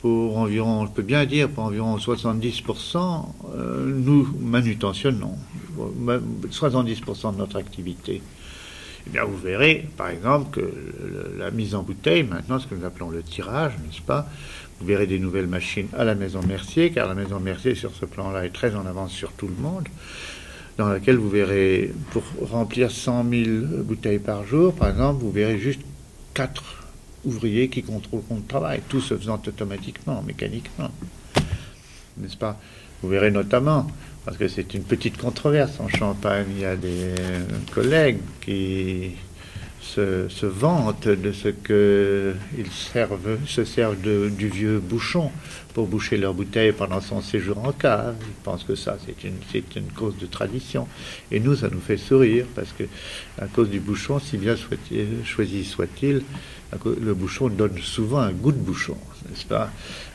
pour 0.03 0.37
environ, 0.37 0.87
je 0.87 0.93
peux 0.93 1.03
bien 1.03 1.25
dire, 1.25 1.49
pour 1.49 1.65
environ 1.65 1.97
70%, 1.97 3.25
euh, 3.55 3.87
nous 3.87 4.29
manutentionnons 4.39 5.39
70% 6.51 7.33
de 7.33 7.39
notre 7.39 7.57
activité. 7.57 8.21
Eh 9.07 9.11
bien, 9.11 9.25
vous 9.25 9.39
verrez, 9.39 9.89
par 9.97 10.11
exemple, 10.11 10.51
que 10.61 10.73
la 11.39 11.51
mise 11.51 11.75
en 11.75 11.83
bouteille, 11.83 12.23
maintenant, 12.23 12.59
ce 12.59 12.67
que 12.67 12.75
nous 12.75 12.85
appelons 12.85 13.09
le 13.09 13.23
tirage, 13.23 13.73
n'est-ce 13.87 14.03
pas 14.03 14.29
Vous 14.81 14.87
verrez 14.87 15.07
des 15.07 15.19
nouvelles 15.19 15.47
machines 15.47 15.89
à 15.97 16.05
la 16.05 16.15
Maison 16.15 16.41
Mercier, 16.43 16.91
car 16.91 17.09
la 17.09 17.15
Maison 17.15 17.41
Mercier, 17.41 17.75
sur 17.75 17.95
ce 17.95 18.05
plan-là, 18.05 18.45
est 18.45 18.51
très 18.53 18.75
en 18.75 18.85
avance 18.87 19.13
sur 19.13 19.33
tout 19.33 19.47
le 19.47 19.55
monde, 19.63 19.89
dans 20.77 20.89
laquelle 20.89 21.17
vous 21.17 21.31
verrez, 21.31 21.93
pour 22.11 22.25
remplir 22.43 22.91
100 22.91 23.25
000 23.31 23.45
bouteilles 23.85 24.19
par 24.19 24.45
jour, 24.45 24.75
par 24.75 24.89
exemple, 24.89 25.23
vous 25.23 25.31
verrez 25.31 25.59
juste 25.59 25.81
4 26.35 26.63
ouvriers 27.25 27.69
qui 27.69 27.83
contrôlent 27.83 28.23
le 28.29 28.47
travail, 28.47 28.81
tout 28.89 29.01
se 29.01 29.17
faisant 29.17 29.41
automatiquement, 29.47 30.23
mécaniquement. 30.23 30.91
N'est-ce 32.17 32.37
pas? 32.37 32.61
Vous 33.03 33.09
verrez 33.09 33.31
notamment, 33.31 33.87
parce 34.25 34.37
que 34.37 34.49
c'est 34.49 34.75
une 34.75 34.83
petite 34.83 35.17
controverse 35.17 35.79
en 35.79 35.89
Champagne, 35.89 36.47
il 36.51 36.61
y 36.63 36.65
a 36.65 36.77
des 36.77 37.15
collègues 37.73 38.19
qui 38.41 39.13
se, 39.85 40.47
vantent 40.47 41.09
de 41.09 41.33
ce 41.33 41.49
qu'ils 41.49 42.73
servent, 42.73 43.39
se 43.47 43.65
servent 43.65 43.97
du 44.01 44.49
vieux 44.49 44.81
bouchon 44.81 45.31
pour 45.75 45.87
boucher 45.87 46.17
leur 46.17 46.35
bouteille 46.35 46.73
pendant 46.73 47.01
son 47.01 47.21
séjour 47.21 47.59
en 47.59 47.73
cave. 47.73 48.15
Ils 48.21 48.43
pensent 48.43 48.65
que 48.65 48.75
ça, 48.75 48.97
c'est 49.05 49.25
une, 49.25 49.89
cause 49.95 50.17
de 50.19 50.27
tradition. 50.27 50.89
Et 51.31 51.41
nous, 51.41 51.57
ça 51.57 51.69
nous 51.71 51.81
fait 51.81 51.97
sourire, 51.97 52.47
parce 52.55 52.73
que 52.73 52.85
à 53.39 53.47
cause 53.47 53.69
du 53.69 53.81
bouchon, 53.81 54.19
si 54.19 54.39
bien 54.39 54.55
choisi 55.25 55.65
soit-il, 55.65 56.23
le 57.01 57.15
bouchon 57.15 57.49
donne 57.49 57.79
souvent 57.79 58.21
un 58.21 58.33
goût 58.33 58.53
de 58.53 58.59
bouchon, 58.59 58.97
n'est-ce 59.29 59.47
pas? 59.47 59.71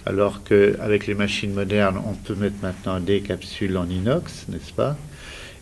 Alors 0.06 0.44
qu'avec 0.44 1.08
les 1.08 1.14
machines 1.14 1.54
modernes, 1.54 2.02
on 2.06 2.14
peut 2.14 2.36
mettre 2.36 2.58
maintenant 2.62 3.00
des 3.00 3.22
capsules 3.22 3.78
en 3.78 3.88
inox, 3.88 4.48
n'est-ce 4.50 4.74
pas? 4.74 4.98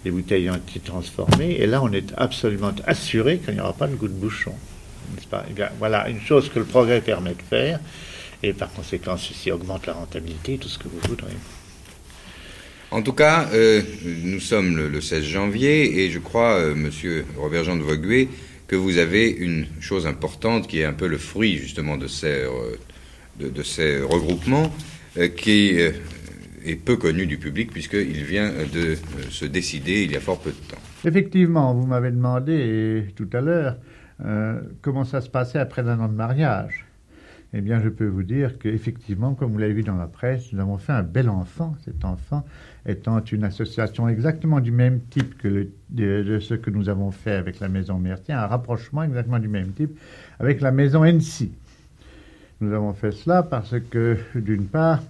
Les 0.08 0.12
bouteilles 0.12 0.50
ont 0.50 0.56
été 0.56 0.80
transformées, 0.80 1.58
et 1.60 1.68
là, 1.68 1.84
on 1.84 1.92
est 1.92 2.14
absolument 2.16 2.72
assuré 2.86 3.40
qu'il 3.40 3.56
n'y 3.56 3.60
aura 3.60 3.74
pas 3.74 3.88
de 3.88 3.96
goût 3.96 4.08
de 4.08 4.14
bouchon, 4.14 4.54
eh 5.34 5.64
Voilà 5.80 6.08
une 6.08 6.22
chose 6.22 6.48
que 6.48 6.60
le 6.60 6.64
progrès 6.64 7.02
permet 7.02 7.32
de 7.34 7.42
faire, 7.42 7.82
et 8.42 8.54
par 8.54 8.72
conséquent, 8.72 9.18
ceci 9.18 9.52
augmente 9.52 9.86
la 9.86 9.92
rentabilité, 9.92 10.58
tout 10.60 10.70
ce 10.70 10.80
que 10.80 10.88
vous 10.88 11.02
voudrez. 11.10 11.34
En 12.90 13.02
tout 13.02 13.12
cas, 13.12 13.50
euh, 13.52 13.82
nous 14.24 14.40
sommes 14.40 14.78
le, 14.78 15.02
16 15.02 15.26
janvier 15.26 16.06
et 16.06 16.10
je 16.10 16.20
crois, 16.20 16.54
euh, 16.54 16.74
Monsieur 16.74 17.26
Robert 17.36 17.66
Jean 17.66 17.76
de 17.76 17.84
Voguet, 17.84 18.30
que 18.70 18.78
vous 18.78 19.00
avez 19.00 19.30
une 19.30 19.68
chose 19.82 20.08
importante 20.08 20.70
qui 20.70 20.80
est 20.80 20.86
un 20.86 20.94
peu 20.94 21.08
le 21.08 21.18
fruit 21.18 21.58
justement 21.58 21.98
de 21.98 22.08
ces, 22.08 22.46
euh, 22.46 22.78
de, 23.42 23.62
ces 23.62 24.00
regroupements, 24.00 24.74
qui 25.36 25.80
est 26.68 26.76
peu 26.76 26.98
connu 26.98 27.26
du 27.26 27.38
public 27.38 27.72
puisqu'il 27.72 28.24
vient 28.24 28.52
de 28.52 28.96
se 29.30 29.46
décider 29.46 30.04
il 30.04 30.12
y 30.12 30.16
a 30.16 30.20
fort 30.20 30.40
peu 30.40 30.52
de 30.52 30.72
temps. 30.72 30.82
Effectivement, 31.06 31.74
vous 31.74 31.86
m'avez 31.86 32.12
demandé 32.12 33.06
tout 33.16 33.30
à 33.34 33.42
l'heure 33.42 33.78
comment 34.82 35.04
ça 35.04 35.22
se 35.22 35.30
passait 35.30 35.60
après 35.60 35.84
un 35.84 36.00
an 36.00 36.08
de 36.08 36.14
mariage. 36.14 36.88
Eh 37.54 37.62
bien, 37.62 37.80
je 37.80 37.88
peux 37.88 38.08
vous 38.08 38.24
dire 38.24 38.60
qu'effectivement, 38.60 39.34
comme 39.34 39.54
vous 39.54 39.58
l'avez 39.58 39.74
vu 39.74 39.84
dans 39.84 39.96
la 39.96 40.08
presse, 40.08 40.52
nous 40.52 40.60
avons 40.60 40.78
fait 40.78 40.92
un 40.92 41.04
bel 41.04 41.30
enfant. 41.30 41.76
Cet 41.86 42.04
enfant 42.04 42.46
étant 42.86 43.24
une 43.24 43.46
association 43.46 44.10
exactement 44.10 44.60
du 44.60 44.72
même 44.72 45.00
type 45.10 45.38
que 45.38 45.70
de, 45.90 46.40
ce 46.40 46.56
que 46.56 46.70
nous 46.70 46.90
avons 46.90 47.12
fait 47.12 47.32
avec 47.32 47.62
la 47.62 47.70
maison 47.70 48.00
Mertier, 48.00 48.34
un 48.34 48.48
rapprochement 48.48 49.04
exactement 49.04 49.40
du 49.40 49.48
même 49.48 49.72
type 49.72 49.98
avec 50.40 50.60
la 50.60 50.72
maison 50.72 51.06
NC. 51.06 51.50
Nous 52.60 52.74
avons 52.74 52.94
fait 52.94 53.12
cela 53.12 53.44
parce 53.44 53.76
que, 53.92 54.18
d'une 54.36 54.66
part, 54.66 55.02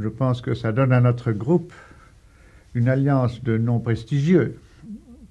je 0.00 0.08
pense 0.08 0.40
que 0.40 0.54
ça 0.54 0.72
donne 0.72 0.92
à 0.92 1.00
notre 1.00 1.32
groupe 1.32 1.72
une 2.74 2.88
alliance 2.88 3.42
de 3.42 3.58
noms 3.58 3.80
prestigieux, 3.80 4.56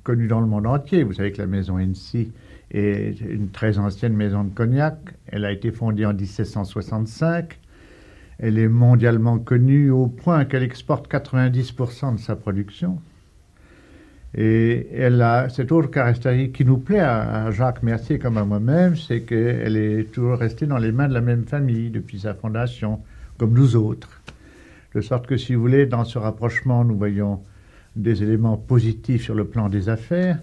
connus 0.03 0.27
dans 0.27 0.41
le 0.41 0.47
monde 0.47 0.67
entier. 0.67 1.03
Vous 1.03 1.13
savez 1.13 1.32
que 1.32 1.39
la 1.39 1.47
maison 1.47 1.79
NC 1.79 2.32
est 2.71 3.19
une 3.21 3.49
très 3.49 3.77
ancienne 3.77 4.13
maison 4.13 4.43
de 4.43 4.53
cognac. 4.53 4.97
Elle 5.27 5.45
a 5.45 5.51
été 5.51 5.71
fondée 5.71 6.05
en 6.05 6.13
1765. 6.13 7.58
Elle 8.39 8.58
est 8.58 8.67
mondialement 8.67 9.39
connue 9.39 9.89
au 9.89 10.08
point 10.08 10.45
qu'elle 10.45 10.63
exporte 10.63 11.12
90% 11.12 12.15
de 12.15 12.19
sa 12.19 12.36
production. 12.36 12.99
Et 14.36 14.88
elle 14.93 15.21
a 15.21 15.49
cette 15.49 15.71
autre 15.71 15.89
caractéristique 15.89 16.53
qui 16.53 16.65
nous 16.65 16.77
plaît 16.77 16.99
à 16.99 17.49
Jacques 17.51 17.82
Mercier 17.82 18.19
comme 18.19 18.38
à 18.38 18.45
moi-même, 18.45 18.95
c'est 18.95 19.21
qu'elle 19.21 19.75
est 19.75 20.12
toujours 20.12 20.38
restée 20.38 20.67
dans 20.67 20.77
les 20.77 20.91
mains 20.91 21.08
de 21.08 21.15
la 21.15 21.21
même 21.21 21.45
famille 21.45 21.89
depuis 21.89 22.19
sa 22.19 22.36
fondation, 22.36 22.99
comme 23.39 23.53
nous 23.53 23.75
autres. 23.75 24.18
De 24.95 25.02
sorte 25.02 25.28
que, 25.28 25.38
si 25.38 25.54
vous 25.54 25.62
voulez, 25.62 25.86
dans 25.86 26.04
ce 26.04 26.17
rapprochement, 26.17 26.84
nous 26.84 26.97
voyons 26.97 27.41
des 27.95 28.23
éléments 28.23 28.58
positifs 28.58 29.23
sur 29.23 29.36
le 29.36 29.45
plan 29.45 29.69
des 29.69 29.89
affaires, 29.89 30.39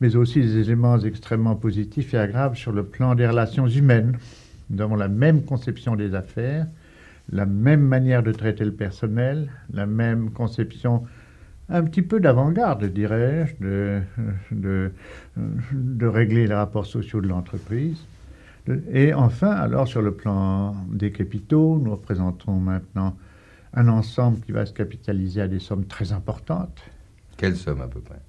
mais 0.00 0.16
aussi 0.16 0.40
des 0.40 0.58
éléments 0.58 0.98
extrêmement 0.98 1.56
positifs 1.56 2.14
et 2.14 2.18
agréables 2.18 2.56
sur 2.56 2.72
le 2.72 2.84
plan 2.84 3.14
des 3.14 3.26
relations 3.26 3.66
humaines. 3.66 4.18
Nous 4.70 4.82
avons 4.82 4.96
la 4.96 5.08
même 5.08 5.42
conception 5.42 5.96
des 5.96 6.14
affaires, 6.14 6.66
la 7.30 7.46
même 7.46 7.80
manière 7.80 8.22
de 8.22 8.32
traiter 8.32 8.64
le 8.64 8.72
personnel, 8.72 9.50
la 9.72 9.86
même 9.86 10.30
conception 10.30 11.04
un 11.70 11.82
petit 11.82 12.02
peu 12.02 12.20
d'avant-garde, 12.20 12.84
dirais-je, 12.84 13.62
de, 13.62 14.00
de, 14.50 14.90
de, 15.72 16.06
régler 16.06 16.46
les 16.46 16.54
rapports 16.54 16.86
sociaux 16.86 17.20
de 17.20 17.28
l'entreprise. 17.28 17.98
Et 18.92 19.12
enfin, 19.12 19.50
alors 19.50 19.86
sur 19.86 20.00
le 20.00 20.12
plan 20.12 20.74
des 20.90 21.10
capitaux, 21.10 21.78
nous 21.82 21.92
représentons 21.92 22.54
maintenant 22.54 23.16
un 23.74 23.88
ensemble 23.88 24.40
qui 24.40 24.52
va 24.52 24.66
se 24.66 24.72
capitaliser 24.72 25.40
à 25.40 25.48
des 25.48 25.58
sommes 25.58 25.84
très 25.84 26.12
importantes. 26.12 26.78
Quelles 27.36 27.56
sommes 27.56 27.80
à 27.80 27.88
peu 27.88 28.00
près? 28.00 28.20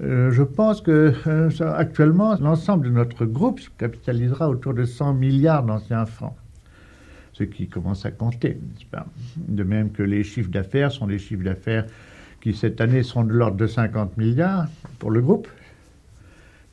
Euh, 0.00 0.30
Je 0.30 0.42
pense 0.42 0.80
que 0.80 1.14
euh, 1.26 1.50
actuellement, 1.74 2.36
l'ensemble 2.40 2.86
de 2.86 2.90
notre 2.90 3.24
groupe 3.24 3.60
se 3.60 3.70
capitalisera 3.78 4.48
autour 4.48 4.74
de 4.74 4.84
100 4.84 5.14
milliards 5.14 5.64
d'anciens 5.64 6.06
francs 6.06 6.34
ce 7.38 7.44
qui 7.44 7.68
commence 7.68 8.04
à 8.04 8.10
compter. 8.10 8.58
Pas? 8.90 9.06
De 9.36 9.62
même 9.62 9.92
que 9.92 10.02
les 10.02 10.24
chiffres 10.24 10.50
d'affaires 10.50 10.90
sont 10.90 11.06
des 11.06 11.18
chiffres 11.18 11.44
d'affaires 11.44 11.86
qui 12.40 12.52
cette 12.52 12.80
année 12.80 13.02
sont 13.02 13.24
de 13.24 13.32
l'ordre 13.32 13.56
de 13.56 13.66
50 13.66 14.16
milliards 14.16 14.66
pour 14.98 15.10
le 15.10 15.20
groupe. 15.20 15.48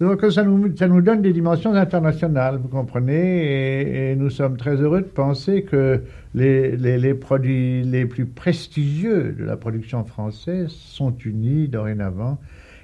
Donc 0.02 0.26
ça 0.30 0.44
nous, 0.44 1.02
donne 1.02 1.22
des 1.22 1.32
dimensions 1.32 1.74
internationales, 1.74 2.60
vous 2.62 2.68
comprenez, 2.68 4.12
et, 4.12 4.16
nous 4.18 4.30
sommes 4.30 4.58
très 4.58 4.76
heureux 4.76 5.00
de 5.00 5.08
penser 5.08 5.64
que 5.64 6.02
les, 6.34 6.76
les, 6.76 7.14
produits 7.14 7.82
les 7.84 8.06
plus 8.06 8.26
prestigieux 8.26 9.34
de 9.40 9.46
la 9.46 9.56
production 9.56 10.04
française 10.04 10.68
sont 10.70 11.16
unis 11.20 11.70
dorénavant 11.70 12.38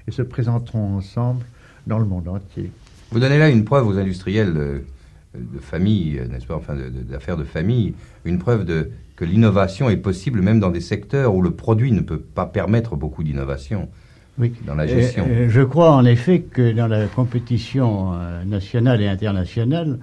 et 0.08 0.12
se 0.12 0.22
présenteront 0.22 0.96
ensemble 0.96 1.44
dans 1.86 2.00
le 2.00 2.06
monde 2.06 2.30
entier. 2.30 2.72
Vous 3.12 3.20
donnez 3.20 3.40
là 3.40 3.50
une 3.50 3.66
preuve 3.66 3.88
aux 3.88 3.98
industriels 3.98 4.54
de 4.54 5.60
famille, 5.60 6.22
n'est-ce 6.30 6.46
pas, 6.46 6.56
enfin 6.56 6.76
d'affaires 7.10 7.36
de, 7.36 7.44
famille, 7.44 7.94
une 8.24 8.40
preuve 8.40 8.64
de, 8.64 8.90
que 9.18 9.26
l'innovation 9.26 9.90
est 9.90 9.98
possible 9.98 10.42
même 10.42 10.62
dans 10.62 10.72
des 10.72 10.80
secteurs 10.80 11.36
où 11.36 11.42
le 11.42 11.52
produit 11.52 11.92
ne 11.92 12.02
peut 12.02 12.20
pas 12.20 12.46
permettre 12.46 12.96
beaucoup 12.96 13.24
d'innovation. 13.24 13.90
Oui. 14.38 14.54
Dans 14.66 14.76
la 14.76 14.88
gestion. 14.88 15.26
je 15.48 15.62
crois 15.62 15.92
en 15.92 16.06
effet 16.06 16.42
que 16.42 16.72
dans 16.72 16.88
la 16.88 17.08
compétition 17.08 18.14
euh, 18.14 18.44
nationale 18.44 19.02
et 19.02 19.08
internationale, 19.08 20.00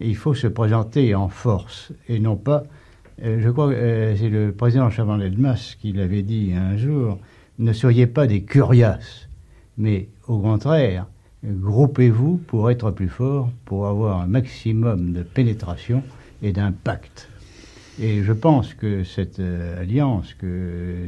il 0.00 0.16
faut 0.16 0.34
se 0.34 0.46
présenter 0.46 1.14
en 1.14 1.28
force 1.28 1.92
et 2.08 2.18
non 2.18 2.36
pas. 2.36 2.64
Euh, 3.24 3.40
je 3.40 3.50
crois 3.50 3.68
que 3.68 3.74
euh, 3.74 4.16
c'est 4.16 4.28
le 4.28 4.52
président 4.52 4.88
Chaban-Delmas 4.88 5.76
qui 5.80 5.92
l'avait 5.92 6.22
dit 6.22 6.52
un 6.54 6.76
jour 6.76 7.18
ne 7.58 7.72
soyez 7.72 8.06
pas 8.06 8.26
des 8.26 8.42
curiaces, 8.42 9.28
mais 9.76 10.08
au 10.26 10.38
contraire, 10.38 11.06
groupez-vous 11.44 12.38
pour 12.46 12.70
être 12.70 12.90
plus 12.92 13.08
fort, 13.08 13.50
pour 13.64 13.86
avoir 13.86 14.20
un 14.20 14.26
maximum 14.26 15.12
de 15.12 15.22
pénétration 15.22 16.02
et 16.42 16.52
d'impact. 16.52 17.28
Et 18.00 18.22
je 18.22 18.32
pense 18.32 18.72
que 18.72 19.04
cette 19.04 19.40
alliance 19.78 20.32
que 20.34 20.46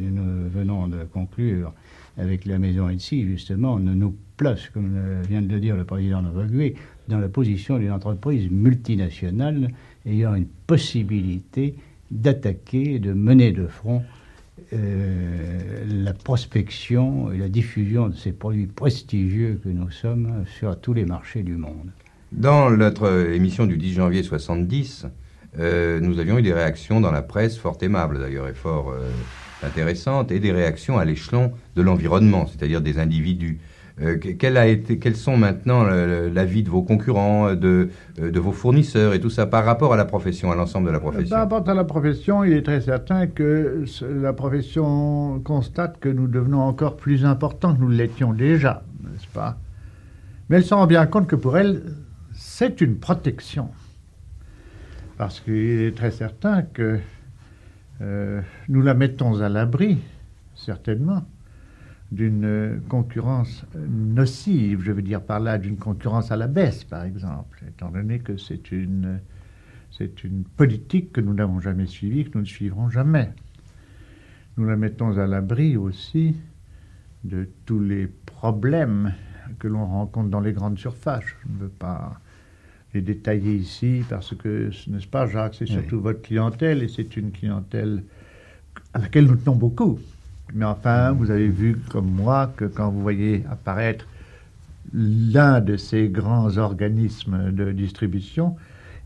nous 0.00 0.50
venons 0.50 0.86
de 0.86 1.04
conclure 1.04 1.72
avec 2.18 2.44
la 2.44 2.58
maison 2.58 2.88
ici, 2.88 3.24
justement, 3.24 3.78
nous 3.78 4.14
place, 4.36 4.68
comme 4.70 4.96
vient 5.28 5.42
de 5.42 5.52
le 5.52 5.60
dire 5.60 5.76
le 5.76 5.84
président 5.84 6.22
Novagué, 6.22 6.74
dans 7.08 7.18
la 7.18 7.28
position 7.28 7.78
d'une 7.78 7.92
entreprise 7.92 8.50
multinationale 8.50 9.70
ayant 10.06 10.34
une 10.34 10.46
possibilité 10.66 11.74
d'attaquer, 12.10 12.98
de 12.98 13.12
mener 13.12 13.52
de 13.52 13.66
front 13.66 14.02
la 14.72 16.12
prospection 16.12 17.32
et 17.32 17.38
la 17.38 17.48
diffusion 17.48 18.08
de 18.08 18.14
ces 18.14 18.32
produits 18.32 18.66
prestigieux 18.66 19.60
que 19.62 19.68
nous 19.68 19.90
sommes 19.90 20.44
sur 20.58 20.80
tous 20.80 20.94
les 20.94 21.04
marchés 21.04 21.42
du 21.42 21.56
monde. 21.56 21.90
Dans 22.32 22.70
notre 22.70 23.30
émission 23.32 23.66
du 23.66 23.76
10 23.76 23.94
janvier 23.94 24.22
70, 24.22 25.06
euh, 25.58 26.00
nous 26.00 26.18
avions 26.18 26.38
eu 26.38 26.42
des 26.42 26.52
réactions 26.52 27.00
dans 27.00 27.12
la 27.12 27.22
presse 27.22 27.56
fort 27.56 27.78
aimables 27.80 28.18
d'ailleurs 28.18 28.48
et 28.48 28.54
fort 28.54 28.90
euh, 28.90 29.08
intéressantes, 29.64 30.30
et 30.30 30.40
des 30.40 30.52
réactions 30.52 30.98
à 30.98 31.04
l'échelon 31.04 31.52
de 31.76 31.82
l'environnement, 31.82 32.46
c'est-à-dire 32.46 32.80
des 32.80 32.98
individus. 32.98 33.58
Euh, 34.02 34.16
quels 34.18 35.16
sont 35.16 35.36
maintenant 35.36 35.84
l'avis 35.84 36.64
de 36.64 36.70
vos 36.70 36.82
concurrents, 36.82 37.54
de, 37.54 37.90
de, 38.18 38.40
vos 38.40 38.50
fournisseurs 38.50 39.14
et 39.14 39.20
tout 39.20 39.30
ça 39.30 39.46
par 39.46 39.64
rapport 39.64 39.92
à 39.92 39.96
la 39.96 40.04
profession, 40.04 40.50
à 40.50 40.56
l'ensemble 40.56 40.88
de 40.88 40.92
la 40.92 40.98
profession? 40.98 41.30
Par 41.30 41.48
rapport 41.48 41.68
à 41.68 41.74
la 41.74 41.84
profession, 41.84 42.42
il 42.42 42.54
est 42.54 42.62
très 42.62 42.80
certain 42.80 43.28
que 43.28 43.84
la 44.02 44.32
profession 44.32 45.40
constate 45.44 46.00
que 46.00 46.08
nous 46.08 46.26
devenons 46.26 46.62
encore 46.62 46.96
plus 46.96 47.24
importants 47.24 47.74
que 47.74 47.80
nous 47.80 47.88
l'étions 47.88 48.32
déjà, 48.32 48.82
n'est-ce 49.04 49.28
pas? 49.28 49.58
Mais 50.48 50.56
elle 50.56 50.64
s'en 50.64 50.78
rend 50.78 50.86
bien 50.88 51.06
compte 51.06 51.28
que 51.28 51.36
pour 51.36 51.56
elle, 51.56 51.82
c'est 52.32 52.80
une 52.80 52.96
protection. 52.96 53.68
Parce 55.16 55.38
qu'il 55.38 55.82
est 55.82 55.96
très 55.96 56.10
certain 56.10 56.62
que 56.62 56.98
euh, 58.04 58.42
nous 58.68 58.82
la 58.82 58.94
mettons 58.94 59.40
à 59.40 59.48
l'abri, 59.48 59.98
certainement, 60.54 61.24
d'une 62.12 62.80
concurrence 62.88 63.64
nocive, 63.74 64.82
je 64.82 64.92
veux 64.92 65.02
dire 65.02 65.22
par 65.22 65.40
là 65.40 65.58
d'une 65.58 65.78
concurrence 65.78 66.30
à 66.30 66.36
la 66.36 66.46
baisse, 66.46 66.84
par 66.84 67.04
exemple, 67.04 67.64
étant 67.66 67.90
donné 67.90 68.18
que 68.18 68.36
c'est 68.36 68.70
une, 68.70 69.20
c'est 69.90 70.22
une 70.22 70.44
politique 70.44 71.12
que 71.12 71.20
nous 71.20 71.32
n'avons 71.32 71.60
jamais 71.60 71.86
suivie, 71.86 72.24
que 72.24 72.36
nous 72.36 72.42
ne 72.42 72.48
suivrons 72.48 72.90
jamais. 72.90 73.30
Nous 74.56 74.66
la 74.66 74.76
mettons 74.76 75.16
à 75.18 75.26
l'abri 75.26 75.76
aussi 75.76 76.36
de 77.24 77.48
tous 77.64 77.80
les 77.80 78.06
problèmes 78.06 79.14
que 79.58 79.66
l'on 79.66 79.86
rencontre 79.86 80.28
dans 80.28 80.40
les 80.40 80.52
grandes 80.52 80.78
surfaces. 80.78 81.24
Je 81.24 81.52
ne 81.52 81.58
veux 81.58 81.68
pas 81.68 82.20
les 82.94 83.02
détailler 83.02 83.54
ici 83.54 84.02
parce 84.08 84.34
que, 84.34 84.70
n'est-ce 84.88 85.06
pas, 85.06 85.26
Jacques, 85.26 85.56
c'est 85.58 85.66
surtout 85.66 86.00
votre 86.00 86.22
clientèle 86.22 86.82
et 86.82 86.88
c'est 86.88 87.16
une 87.16 87.32
clientèle 87.32 88.02
à 88.94 89.00
laquelle 89.00 89.26
nous 89.26 89.36
tenons 89.36 89.56
beaucoup. 89.56 89.98
Mais 90.54 90.64
enfin, 90.64 91.12
vous 91.12 91.30
avez 91.30 91.48
vu 91.48 91.76
comme 91.90 92.10
moi 92.10 92.52
que 92.56 92.64
quand 92.64 92.90
vous 92.90 93.02
voyez 93.02 93.42
apparaître 93.50 94.06
l'un 94.92 95.60
de 95.60 95.76
ces 95.76 96.08
grands 96.08 96.56
organismes 96.56 97.50
de 97.50 97.72
distribution, 97.72 98.56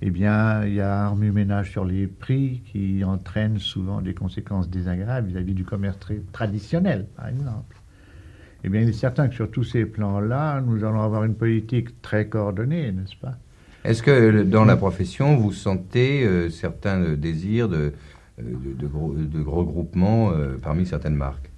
eh 0.03 0.11
bien, 0.11 0.65
il 0.65 0.75
y 0.75 0.81
a 0.81 1.07
un 1.07 1.09
remue-ménage 1.09 1.71
sur 1.71 1.85
les 1.85 2.07
prix 2.07 2.63
qui 2.67 3.03
entraîne 3.05 3.59
souvent 3.59 4.01
des 4.01 4.15
conséquences 4.15 4.69
désagréables 4.69 5.29
vis-à-vis 5.29 5.55
du 5.55 5.65
commerce 5.65 5.99
traditionnel, 6.33 7.07
par 7.17 7.29
exemple. 7.29 7.77
Eh 8.65 8.69
bien, 8.69 8.83
il 8.83 8.89
est 8.89 8.93
certain 8.93 9.29
que 9.29 9.35
sur 9.35 9.51
tous 9.51 9.65
ces 9.65 9.87
plans-là, 9.87 10.61
nous 10.61 10.85
allons 10.85 11.03
avoir 11.03 11.25
une 11.25 11.35
politique 11.35 12.01
très 12.03 12.29
coordonnée, 12.29 12.93
n'est-ce 12.93 13.17
pas? 13.17 13.39
Est-ce 13.85 14.03
que 14.03 14.43
dans 14.43 14.65
la 14.65 14.77
profession, 14.77 15.37
vous 15.37 15.53
sentez 15.53 16.25
euh, 16.25 16.51
certains 16.51 17.15
désirs 17.15 17.69
de, 17.69 17.93
euh, 18.41 18.43
gros, 18.83 19.15
de 19.15 19.41
regroupement 19.41 20.33
euh, 20.33 20.57
parmi 20.61 20.85
certaines 20.85 21.15
marques? 21.15 21.51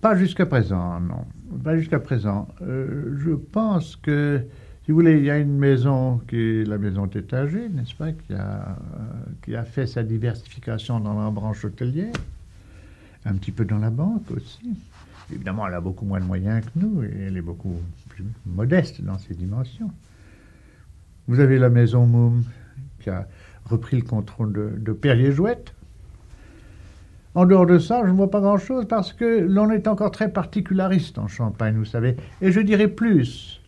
Pas 0.00 0.14
jusqu'à 0.14 0.46
présent, 0.46 1.00
non. 1.00 1.24
Pas 1.64 1.76
jusqu'à 1.76 1.98
présent. 1.98 2.48
je 2.60 3.32
pense 3.32 3.96
que, 3.96 4.42
si 4.84 4.90
vous 4.92 4.98
voulez, 4.98 5.18
il 5.18 5.24
y 5.24 5.30
a 5.30 5.38
une 5.38 5.56
maison 5.56 6.18
qui 6.28 6.36
est 6.36 6.64
la 6.64 6.76
maison 6.76 7.08
Tétagé, 7.08 7.68
n'est-ce 7.70 7.94
pas, 7.94 8.12
qui 8.12 8.34
a, 8.34 8.76
qui 9.42 9.56
a 9.56 9.64
fait 9.64 9.86
sa 9.86 10.02
diversification 10.02 11.00
dans 11.00 11.18
la 11.18 11.30
branche 11.30 11.64
hôtelière, 11.64 12.12
un 13.24 13.34
petit 13.34 13.52
peu 13.52 13.64
dans 13.64 13.78
la 13.78 13.90
banque 13.90 14.30
aussi. 14.30 14.76
Évidemment, 15.32 15.66
elle 15.66 15.74
a 15.74 15.80
beaucoup 15.80 16.04
moins 16.04 16.20
de 16.20 16.24
moyens 16.26 16.64
que 16.64 16.78
nous 16.78 17.02
et 17.02 17.10
elle 17.26 17.36
est 17.36 17.42
beaucoup 17.42 17.76
plus 18.10 18.24
modeste 18.46 19.00
dans 19.02 19.18
ses 19.18 19.34
dimensions. 19.34 19.90
Vous 21.28 21.40
avez 21.40 21.58
la 21.58 21.68
maison 21.68 22.06
Moum 22.06 22.42
qui 23.00 23.10
a 23.10 23.28
repris 23.66 23.96
le 23.96 24.02
contrôle 24.02 24.52
de, 24.52 24.72
de 24.78 24.92
Perrier-Jouette. 24.92 25.74
En 27.34 27.44
dehors 27.44 27.66
de 27.66 27.78
ça, 27.78 28.00
je 28.04 28.10
ne 28.10 28.16
vois 28.16 28.30
pas 28.30 28.40
grand-chose 28.40 28.86
parce 28.88 29.12
que 29.12 29.40
l'on 29.40 29.70
est 29.70 29.86
encore 29.86 30.10
très 30.10 30.32
particulariste 30.32 31.18
en 31.18 31.28
Champagne, 31.28 31.76
vous 31.76 31.84
savez. 31.84 32.16
Et 32.40 32.50
je 32.50 32.60
dirais 32.60 32.88
plus, 32.88 33.60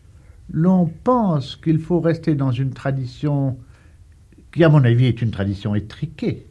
l'on 0.51 0.87
pense 1.03 1.55
qu'il 1.55 1.79
faut 1.79 1.99
rester 1.99 2.33
dans 2.33 2.51
une 2.51 2.71
tradition 2.71 3.57
qui, 4.51 4.63
à 4.63 4.69
mon 4.69 4.83
avis, 4.83 5.05
est 5.05 5.21
une 5.21 5.31
tradition 5.31 5.75
étriquée, 5.75 6.47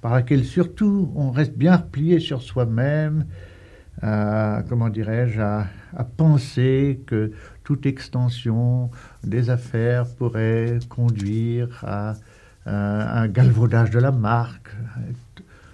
par 0.00 0.14
laquelle 0.14 0.44
surtout 0.44 1.12
on 1.14 1.30
reste 1.30 1.56
bien 1.56 1.76
replié 1.76 2.18
sur 2.18 2.40
soi-même, 2.40 3.26
comment 4.00 4.88
dirais-je, 4.88 5.40
à, 5.40 5.66
penser 6.16 7.00
que 7.06 7.32
toute 7.64 7.86
extension 7.86 8.90
des 9.24 9.50
affaires 9.50 10.06
pourrait 10.06 10.78
conduire 10.88 11.84
à, 11.86 12.14
un 12.66 13.28
galvaudage 13.28 13.90
de 13.90 14.00
la 14.00 14.10
marque. 14.10 14.70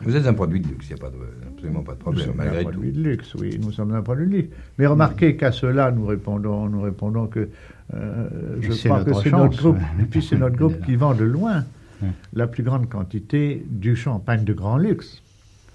Vous 0.03 0.15
êtes 0.15 0.27
un 0.27 0.35
produit 0.35 0.61
de 0.61 0.69
luxe, 0.69 0.87
il 0.91 0.95
n'y 0.95 1.01
a 1.01 1.05
pas 1.05 1.13
absolument 1.49 1.83
pas 1.83 1.95
de 1.95 1.99
problème, 1.99 2.27
nous 2.27 2.35
malgré 2.35 2.59
un 2.59 2.63
produit 2.63 2.93
de 2.93 3.01
luxe, 3.01 3.35
oui, 3.37 3.59
nous 3.63 3.73
sommes 3.73 3.95
un 3.95 4.03
produit 4.03 4.27
de 4.27 4.33
luxe. 4.33 4.49
Mais 4.79 4.87
remarquez 4.87 5.37
qu'à 5.37 5.53
cela, 5.53 5.91
nous 5.91 6.05
répondons, 6.05 6.69
nous 6.69 6.83
répondons 6.83 7.29
que 7.29 7.49
euh, 7.95 8.29
je 8.61 8.73
crois 8.85 9.05
que 9.05 9.15
c'est 9.15 9.31
notre 9.31 9.57
groupe, 9.57 9.79
et 10.01 10.05
puis 10.05 10.23
c'est 10.23 10.37
notre 10.39 10.57
groupe 10.57 10.85
qui 10.85 10.97
vend 10.97 11.15
de 11.15 11.25
loin 11.25 11.65
la 12.35 12.47
plus 12.47 12.63
grande 12.63 12.89
quantité 12.89 13.65
du 13.69 13.95
champagne 13.95 14.45
de 14.45 14.53
grand 14.53 14.77
luxe. 14.77 15.23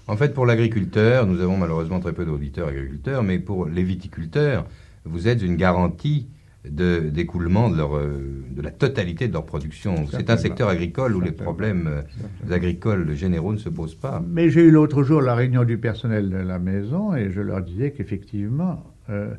En 0.08 0.16
fait, 0.16 0.32
pour 0.32 0.46
l'agriculteur, 0.46 1.26
nous 1.26 1.40
avons 1.42 1.58
malheureusement 1.58 2.00
très 2.00 2.14
peu 2.14 2.24
d'auditeurs 2.24 2.68
agriculteurs, 2.68 3.22
mais 3.22 3.38
pour 3.38 3.66
les 3.66 3.82
viticulteurs, 3.82 4.66
vous 5.04 5.28
êtes 5.28 5.42
une 5.42 5.56
garantie 5.56 6.28
d'écoulement 6.64 7.70
de, 7.70 7.76
leur, 7.76 7.96
euh, 7.96 8.44
de 8.50 8.62
la 8.62 8.70
totalité 8.70 9.28
de 9.28 9.34
leur 9.34 9.44
production. 9.44 10.06
C'est 10.10 10.30
un 10.30 10.36
secteur 10.36 10.68
agricole 10.68 11.14
où 11.14 11.20
les 11.20 11.32
problèmes 11.32 11.86
euh, 11.86 12.54
agricoles 12.54 13.14
généraux 13.14 13.52
ne 13.52 13.58
se 13.58 13.68
posent 13.68 13.94
pas. 13.94 14.22
Mais 14.26 14.50
j'ai 14.50 14.62
eu 14.62 14.70
l'autre 14.70 15.02
jour 15.02 15.20
la 15.20 15.34
réunion 15.34 15.64
du 15.64 15.78
personnel 15.78 16.30
de 16.30 16.36
la 16.36 16.58
maison 16.58 17.14
et 17.14 17.30
je 17.30 17.40
leur 17.40 17.62
disais 17.62 17.92
qu'effectivement, 17.92 18.82
euh, 19.10 19.34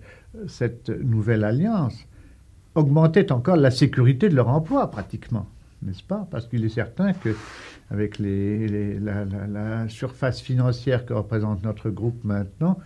cette 0.48 0.90
nouvelle 0.90 1.44
alliance 1.44 2.08
augmentait 2.76 3.32
encore 3.32 3.58
la 3.58 3.72
sécurité 3.72 4.30
de 4.30 4.36
leur 4.36 4.48
emploi 4.48 4.90
pratiquement, 4.90 5.48
n'est-ce 5.82 6.04
pas? 6.04 6.28
Parce 6.32 6.48
qu'il 6.48 6.64
est 6.64 6.70
certain 6.70 7.14
que 7.14 7.36
avec 7.92 8.20
les, 8.20 9.00
la, 9.00 9.88
surface 9.90 10.42
financière 10.42 11.06
que 11.06 11.14
représente 11.14 11.64
notre 11.64 11.90
groupe 11.90 12.24
maintenant, 12.24 12.80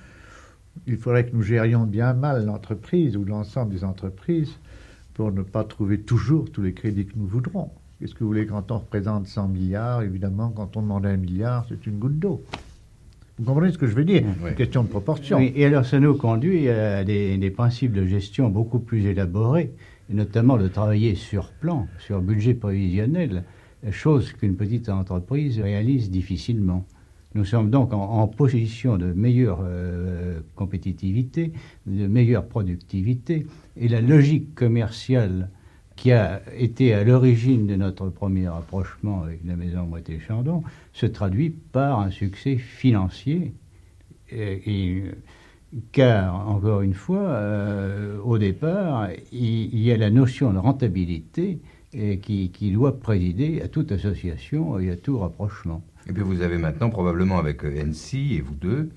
il 0.88 0.98
faudrait 0.98 1.26
que 1.26 1.36
nous 1.36 1.42
gérions 1.42 1.84
bien 1.84 2.14
mal 2.14 2.46
l'entreprise 2.46 3.18
ou 3.18 3.26
l'ensemble 3.26 3.74
des 3.74 3.84
entreprises 3.84 4.58
pour 5.14 5.32
ne 5.32 5.44
pas 5.44 5.64
trouver 5.64 6.00
toujours 6.00 6.52
tous 6.52 6.62
les 6.62 6.74
crédits 6.74 7.06
que 7.06 7.14
nous 7.16 7.28
voudrons. 7.28 7.70
Qu'est-ce 8.00 8.16
que 8.16 8.22
vous 8.22 8.28
voulez 8.28 8.48
quand 8.48 8.72
on 8.72 8.80
représente 8.80 9.28
100 9.28 9.50
milliards 9.50 10.02
Évidemment, 10.02 10.50
quand 10.50 10.76
on 10.76 10.82
demande 10.82 11.06
un 11.06 11.18
milliard, 11.18 11.66
c'est 11.70 11.86
une 11.86 12.00
goutte 12.00 12.18
d'eau. 12.18 12.44
Vous 13.38 13.46
comprenez 13.46 13.72
ce 13.72 13.78
que 13.78 13.88
je 13.88 13.96
veux 13.96 14.06
dire? 14.06 14.24
Une 14.48 14.56
question 14.56 14.84
de 14.84 14.88
proportion. 14.88 15.38
Oui, 15.38 15.52
et 15.56 15.66
alors 15.66 15.86
ça 15.86 16.00
nous 16.00 16.16
conduit 16.16 16.70
à 16.70 17.04
des, 17.04 17.38
des, 17.38 17.52
principes 17.52 17.94
de 17.94 18.06
gestion 18.06 18.50
beaucoup 18.50 18.80
plus 18.80 19.06
élaborés, 19.06 19.72
et 20.10 20.14
notamment 20.14 20.58
de 20.58 20.68
travailler 20.68 21.16
sur 21.16 21.52
plan, 21.52 21.88
sur 22.00 22.22
budget 22.22 22.54
prévisionnel 22.54 23.44
chose 23.92 24.34
qu'une 24.34 24.56
petite 24.56 24.90
entreprise 24.90 25.60
réalise 25.60 26.10
difficilement. 26.10 26.86
Nous 27.36 27.46
sommes 27.46 27.72
donc 27.72 27.94
en, 27.94 28.28
position 28.28 28.98
de 28.98 29.12
meilleure 29.12 29.62
euh, 29.64 30.40
compétitivité, 30.56 31.52
de 31.88 32.08
meilleure 32.08 32.46
productivité, 32.46 33.48
et 33.76 33.88
la 33.88 34.02
logique 34.02 34.54
commerciale 34.54 35.50
qui 35.96 36.12
a 36.12 36.42
été 36.58 36.94
à 36.94 37.04
l'origine 37.04 37.68
de 37.68 37.76
notre 37.76 38.10
premier 38.10 38.48
rapprochement 38.48 39.24
avec 39.24 39.42
la 39.46 39.56
maison 39.56 39.84
Moitié 39.86 40.20
Chandon 40.20 40.64
se 40.92 41.06
traduit 41.06 41.50
par 41.50 42.00
un 42.00 42.12
succès 42.12 42.58
financier. 42.58 43.54
Car, 45.92 46.50
encore 46.50 46.82
une 46.82 46.94
fois, 46.94 47.30
euh, 47.30 48.20
au 48.24 48.38
départ, 48.38 49.10
il, 49.32 49.80
y 49.80 49.92
a 49.92 49.98
la 49.98 50.10
notion 50.10 50.54
de 50.54 50.60
rentabilité 50.60 51.60
et 51.94 52.18
qui, 52.18 52.72
doit 52.72 53.00
présider 53.00 53.62
à 53.62 53.68
toute 53.68 53.92
association 53.92 54.80
et 54.80 54.92
à 54.92 54.96
tout 54.96 55.20
rapprochement. 55.20 55.84
Et 56.08 56.14
puis 56.14 56.24
vous 56.24 56.42
avez 56.42 56.58
maintenant 56.58 56.90
probablement 56.90 57.38
avec 57.38 57.64
euh, 57.64 57.84
NC 57.84 58.34
et 58.34 58.42
vous 58.42 58.56
deux 58.56 58.90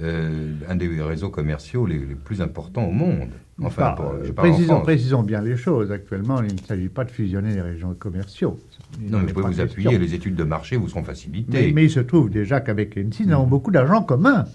euh, 0.00 0.54
un 0.70 0.76
des 0.76 0.88
réseaux 1.02 1.28
commerciaux 1.28 1.84
les, 1.84 1.98
plus 1.98 2.40
importants 2.40 2.84
au 2.84 2.92
monde. 2.92 3.28
Enfin, 3.62 3.94
je 4.24 4.32
précisons, 4.32 4.80
précisons, 4.80 5.22
bien 5.22 5.42
les 5.42 5.56
choses. 5.56 5.92
Actuellement, 5.92 6.42
il 6.42 6.54
ne 6.54 6.60
s'agit 6.60 6.88
pas 6.88 7.04
de 7.04 7.10
fusionner 7.10 7.54
les 7.54 7.60
régions 7.60 7.94
commerciaux. 7.94 8.58
non, 8.98 9.18
mais 9.18 9.26
vous 9.26 9.34
pouvez 9.34 9.54
vous 9.54 9.60
appuyer, 9.60 9.98
les 9.98 10.14
études 10.14 10.34
de 10.34 10.44
marché 10.44 10.76
vous 10.76 10.88
seront 10.88 11.04
facilitées. 11.04 11.72
Mais, 11.72 11.84
il 11.84 11.90
se 11.90 12.00
trouve 12.00 12.30
déjà 12.30 12.60
qu'avec 12.60 12.96
NC, 12.96 13.26
nous 13.26 13.34
avons 13.34 13.46
beaucoup 13.46 13.70
d'argent 13.70 14.02
commun 14.02 14.46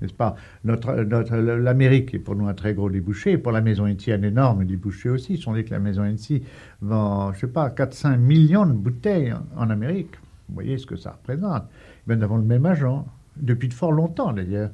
n'est-ce 0.00 0.12
pas? 0.12 0.36
Notre, 0.64 0.94
L'Amérique 1.36 2.14
est 2.14 2.18
pour 2.18 2.36
nous 2.36 2.46
un 2.48 2.54
très 2.54 2.74
gros 2.74 2.90
débouché, 2.90 3.38
pour 3.38 3.52
la 3.52 3.60
maison 3.60 3.86
NC 3.86 4.08
un 4.10 4.22
énorme 4.22 4.64
débouché 4.64 5.08
aussi. 5.08 5.42
On 5.46 5.54
dit 5.54 5.64
que 5.64 5.70
la 5.70 5.78
maison 5.78 6.04
NC 6.04 6.42
vend, 6.82 7.32
je 7.32 7.40
sais 7.40 7.46
pas, 7.46 7.68
4-5 7.68 8.18
millions 8.18 8.66
de 8.66 8.72
bouteilles 8.72 9.34
en, 9.56 9.70
Amérique. 9.70 10.14
Vous 10.48 10.54
voyez 10.54 10.78
ce 10.78 10.86
que 10.86 10.96
ça 10.96 11.12
représente. 11.12 11.64
nous 12.06 12.22
avons 12.22 12.36
le 12.36 12.44
même 12.44 12.66
agent, 12.66 13.06
depuis 13.36 13.68
de 13.68 13.74
fort 13.74 13.92
longtemps 13.92 14.32
d'ailleurs, 14.32 14.70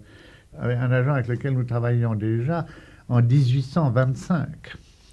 un 0.60 0.92
agent 0.92 1.12
avec 1.12 1.28
lequel 1.28 1.54
nous 1.54 1.64
travaillions 1.64 2.14
déjà 2.14 2.66
en 3.08 3.22
1825. 3.22 4.48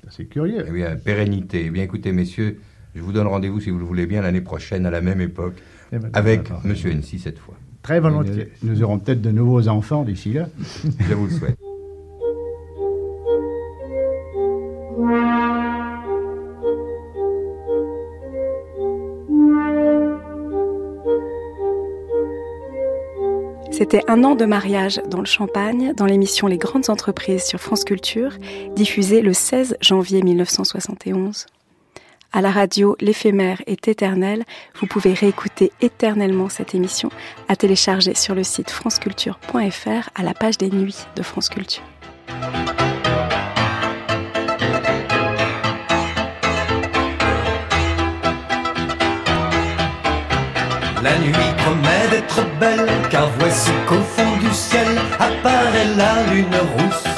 C'est 0.10 0.26
curieux. 0.26 0.66
Eh 0.68 0.72
bien, 0.72 0.96
pérennité. 0.96 1.66
Eh 1.66 1.70
bien, 1.70 1.84
écoutez, 1.84 2.12
messieurs, 2.12 2.60
je 2.96 3.02
vous 3.02 3.12
donne 3.12 3.28
rendez-vous, 3.28 3.60
si 3.60 3.70
vous 3.70 3.80
le 3.80 3.86
voulez 3.86 4.08
bien, 4.08 4.22
l'année 4.22 4.42
prochaine, 4.42 4.86
à 4.86 4.92
la 4.92 5.02
même 5.02 5.22
époque, 5.22 5.56
eh 5.92 6.00
ben, 6.00 6.10
avec 6.14 6.50
M. 6.66 6.76
N.C. 6.86 7.18
cette 7.18 7.40
fois. 7.40 7.56
Très 7.90 8.00
volontiers. 8.00 8.50
Nous, 8.62 8.84
aurons 8.84 9.00
peut-être 9.00 9.20
de 9.20 9.32
nouveaux 9.32 9.68
enfants 9.68 10.04
d'ici 10.04 10.34
là. 10.34 10.48
je 11.00 11.14
vous 11.16 11.26
le 11.26 11.32
souhaite. 11.32 11.58
C'était 23.72 24.04
un 24.08 24.24
an 24.24 24.36
de 24.36 24.46
mariage 24.46 25.02
dans 25.10 25.18
le 25.18 25.26
Champagne, 25.26 25.94
dans 25.98 26.06
l'émission 26.06 26.46
Les 26.46 26.60
grandes 26.60 26.92
entreprises 26.92 27.44
sur 27.44 27.60
France 27.60 27.86
Culture, 27.86 28.34
diffusée 28.76 29.24
le 29.24 29.34
16 29.34 29.78
janvier 29.82 30.22
1971. 30.22 31.48
À 32.32 32.42
la 32.42 32.52
radio, 32.52 32.96
l'éphémère 33.02 33.62
est 33.66 33.88
éternel. 33.88 34.44
Vous 34.80 34.86
pouvez 34.86 35.14
réécouter 35.14 35.72
éternellement 35.82 36.48
cette 36.48 36.76
émission 36.76 37.10
à 37.48 37.56
télécharger 37.56 38.14
sur 38.14 38.36
le 38.36 38.44
site 38.44 38.70
franceculture.fr 38.70 40.10
à 40.14 40.24
la 40.24 40.34
page 40.36 40.60
des 40.60 40.70
nuits 40.70 40.98
de 41.16 41.24
France 41.24 41.50
Culture. 41.50 41.82
La 51.02 51.18
nuit 51.18 51.34
promet 51.58 52.10
d'être 52.12 52.46
belle, 52.60 52.88
car 53.10 53.28
voici 53.40 53.72
qu'au 53.88 54.02
fond 54.02 54.38
du 54.38 54.54
ciel 54.54 54.88
apparaît 55.18 55.96
la 55.98 56.32
lune 56.32 56.46
rousse. 56.78 57.09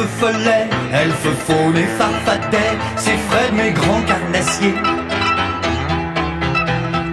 Feu 0.00 0.06
follet, 0.18 0.66
elfe 0.94 1.28
faune 1.46 1.76
et 1.76 1.86
farfadet, 1.98 2.72
c'est 2.96 3.18
Fred 3.28 3.52
mes 3.52 3.70
grands 3.72 4.00
carnassiers. 4.06 4.74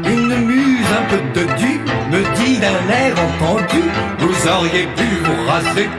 Une 0.06 0.36
muse 0.45 0.88
un 0.97 1.06
peu 1.10 1.21
de 1.38 1.45
du 1.58 1.82
me 2.12 2.23
dit 2.38 2.58
d'un 2.60 2.82
air 2.89 3.13
entendu, 3.28 3.84
vous 4.19 4.47
auriez 4.47 4.88
pu 4.95 5.04
vous 5.26 5.50
raser. 5.50 5.89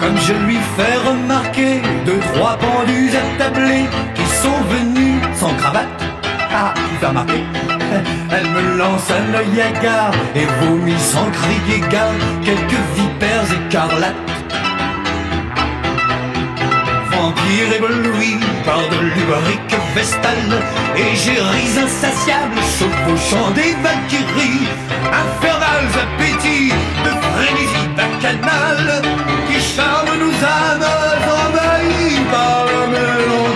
Comme 0.00 0.16
je 0.26 0.32
lui 0.46 0.58
fais 0.74 0.96
remarquer 1.06 1.82
deux, 2.06 2.20
trois 2.32 2.56
pendus 2.56 3.10
attablés 3.14 3.84
qui 4.14 4.24
sont 4.42 4.62
venus 4.70 5.20
sans 5.34 5.54
cravate. 5.56 6.02
Ah, 6.50 6.72
il 6.90 6.98
va 7.06 7.12
marquer. 7.12 7.44
Elle 8.30 8.48
me 8.48 8.78
lance 8.78 9.10
un 9.10 9.34
œil 9.34 9.60
hagard 9.60 10.12
et 10.34 10.46
vomit 10.64 10.98
sans 10.98 11.30
crier 11.30 11.80
gare 11.90 12.14
quelques 12.42 12.82
vipères 12.94 13.52
écarlates 13.52 14.25
ébloui 17.76 18.38
par 18.64 18.78
de 18.78 18.98
l'ubarique 19.14 19.76
vestale, 19.94 20.62
égéries 20.96 21.78
insatiables 21.78 22.60
chevauchant 22.78 23.50
des 23.52 23.74
valkyries, 23.82 24.68
infernales 25.24 25.92
appétits 26.04 26.72
de 27.04 27.10
frénésie 27.26 27.88
bacchanale, 27.96 29.02
qui 29.48 29.60
charment 29.60 30.18
nos 30.18 30.36
âmes 30.44 30.90
envahies 31.42 32.20
par 32.30 32.66
la. 32.92 33.55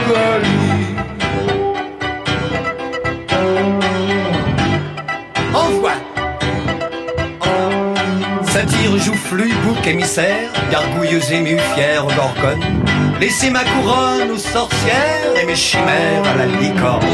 Joufflu, 9.01 9.53
bouc 9.65 9.87
émissaire, 9.87 10.51
gargouilleuse 10.71 11.33
émue, 11.33 11.59
fière, 11.75 12.05
gorgone 12.05 12.83
Laissez 13.21 13.51
ma 13.51 13.65
couronne 13.65 14.31
aux 14.31 14.39
sorcières 14.39 15.35
et 15.41 15.47
mes 15.47 15.57
chimères 15.57 16.25
à 16.33 16.37
la 16.37 16.47
licorne. 16.47 17.07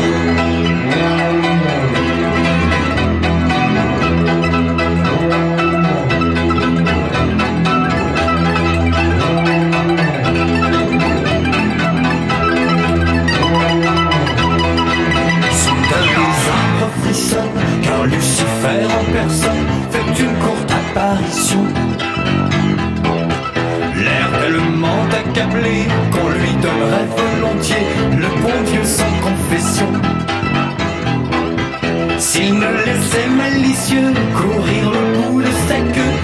Le 27.58 28.28
bon 28.42 28.70
Dieu 28.70 28.84
sans 28.84 29.14
confession. 29.22 29.86
S'il 32.18 32.54
ne 32.54 32.70
laissait 32.84 33.28
malicieux 33.28 34.12
courir 34.34 34.90
le 34.90 35.22
bout 35.22 35.42
de 35.42 35.52
sa 35.68 35.78
queue 35.94 36.15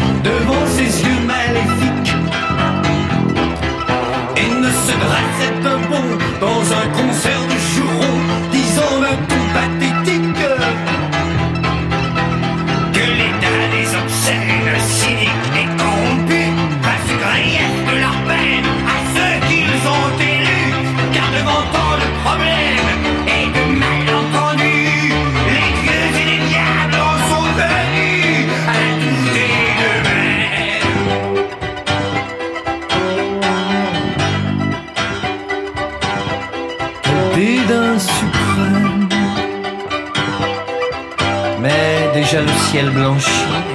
ciel. 42.82 42.92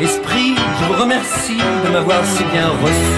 Esprit, 0.01 0.55
je 0.79 0.85
vous 0.85 1.01
remercie 1.01 1.57
de 1.57 1.91
m'avoir 1.91 2.23
si 2.25 2.43
bien 2.43 2.67
reçu. 2.83 3.17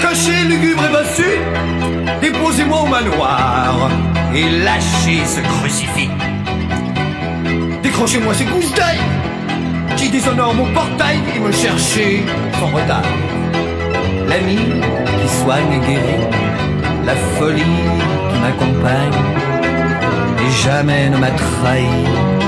Caché, 0.00 0.44
lugubre 0.48 0.84
et 0.84 0.92
bossu, 0.92 1.30
déposez-moi 2.20 2.82
au 2.82 2.86
manoir 2.86 3.90
et 4.34 4.48
lâchez 4.64 5.24
ce 5.24 5.40
crucifix. 5.40 6.10
Décrochez-moi 7.82 8.34
ces 8.34 8.44
gousses 8.44 8.74
d'ail 8.74 8.98
qui 9.96 10.08
déshonorent 10.08 10.54
mon 10.54 10.66
portail 10.72 11.18
et 11.34 11.38
me 11.38 11.52
cherchez 11.52 12.24
sans 12.58 12.68
retard. 12.68 13.02
L'ami 14.28 14.56
qui 14.56 15.28
soigne 15.42 15.72
et 15.72 15.86
guérit, 15.86 16.26
la 17.04 17.14
folie 17.38 17.62
qui 17.62 18.38
m'accompagne 18.40 19.20
et 20.40 20.50
jamais 20.64 21.08
ne 21.10 21.16
m'a 21.16 21.30
trahi 21.30 22.45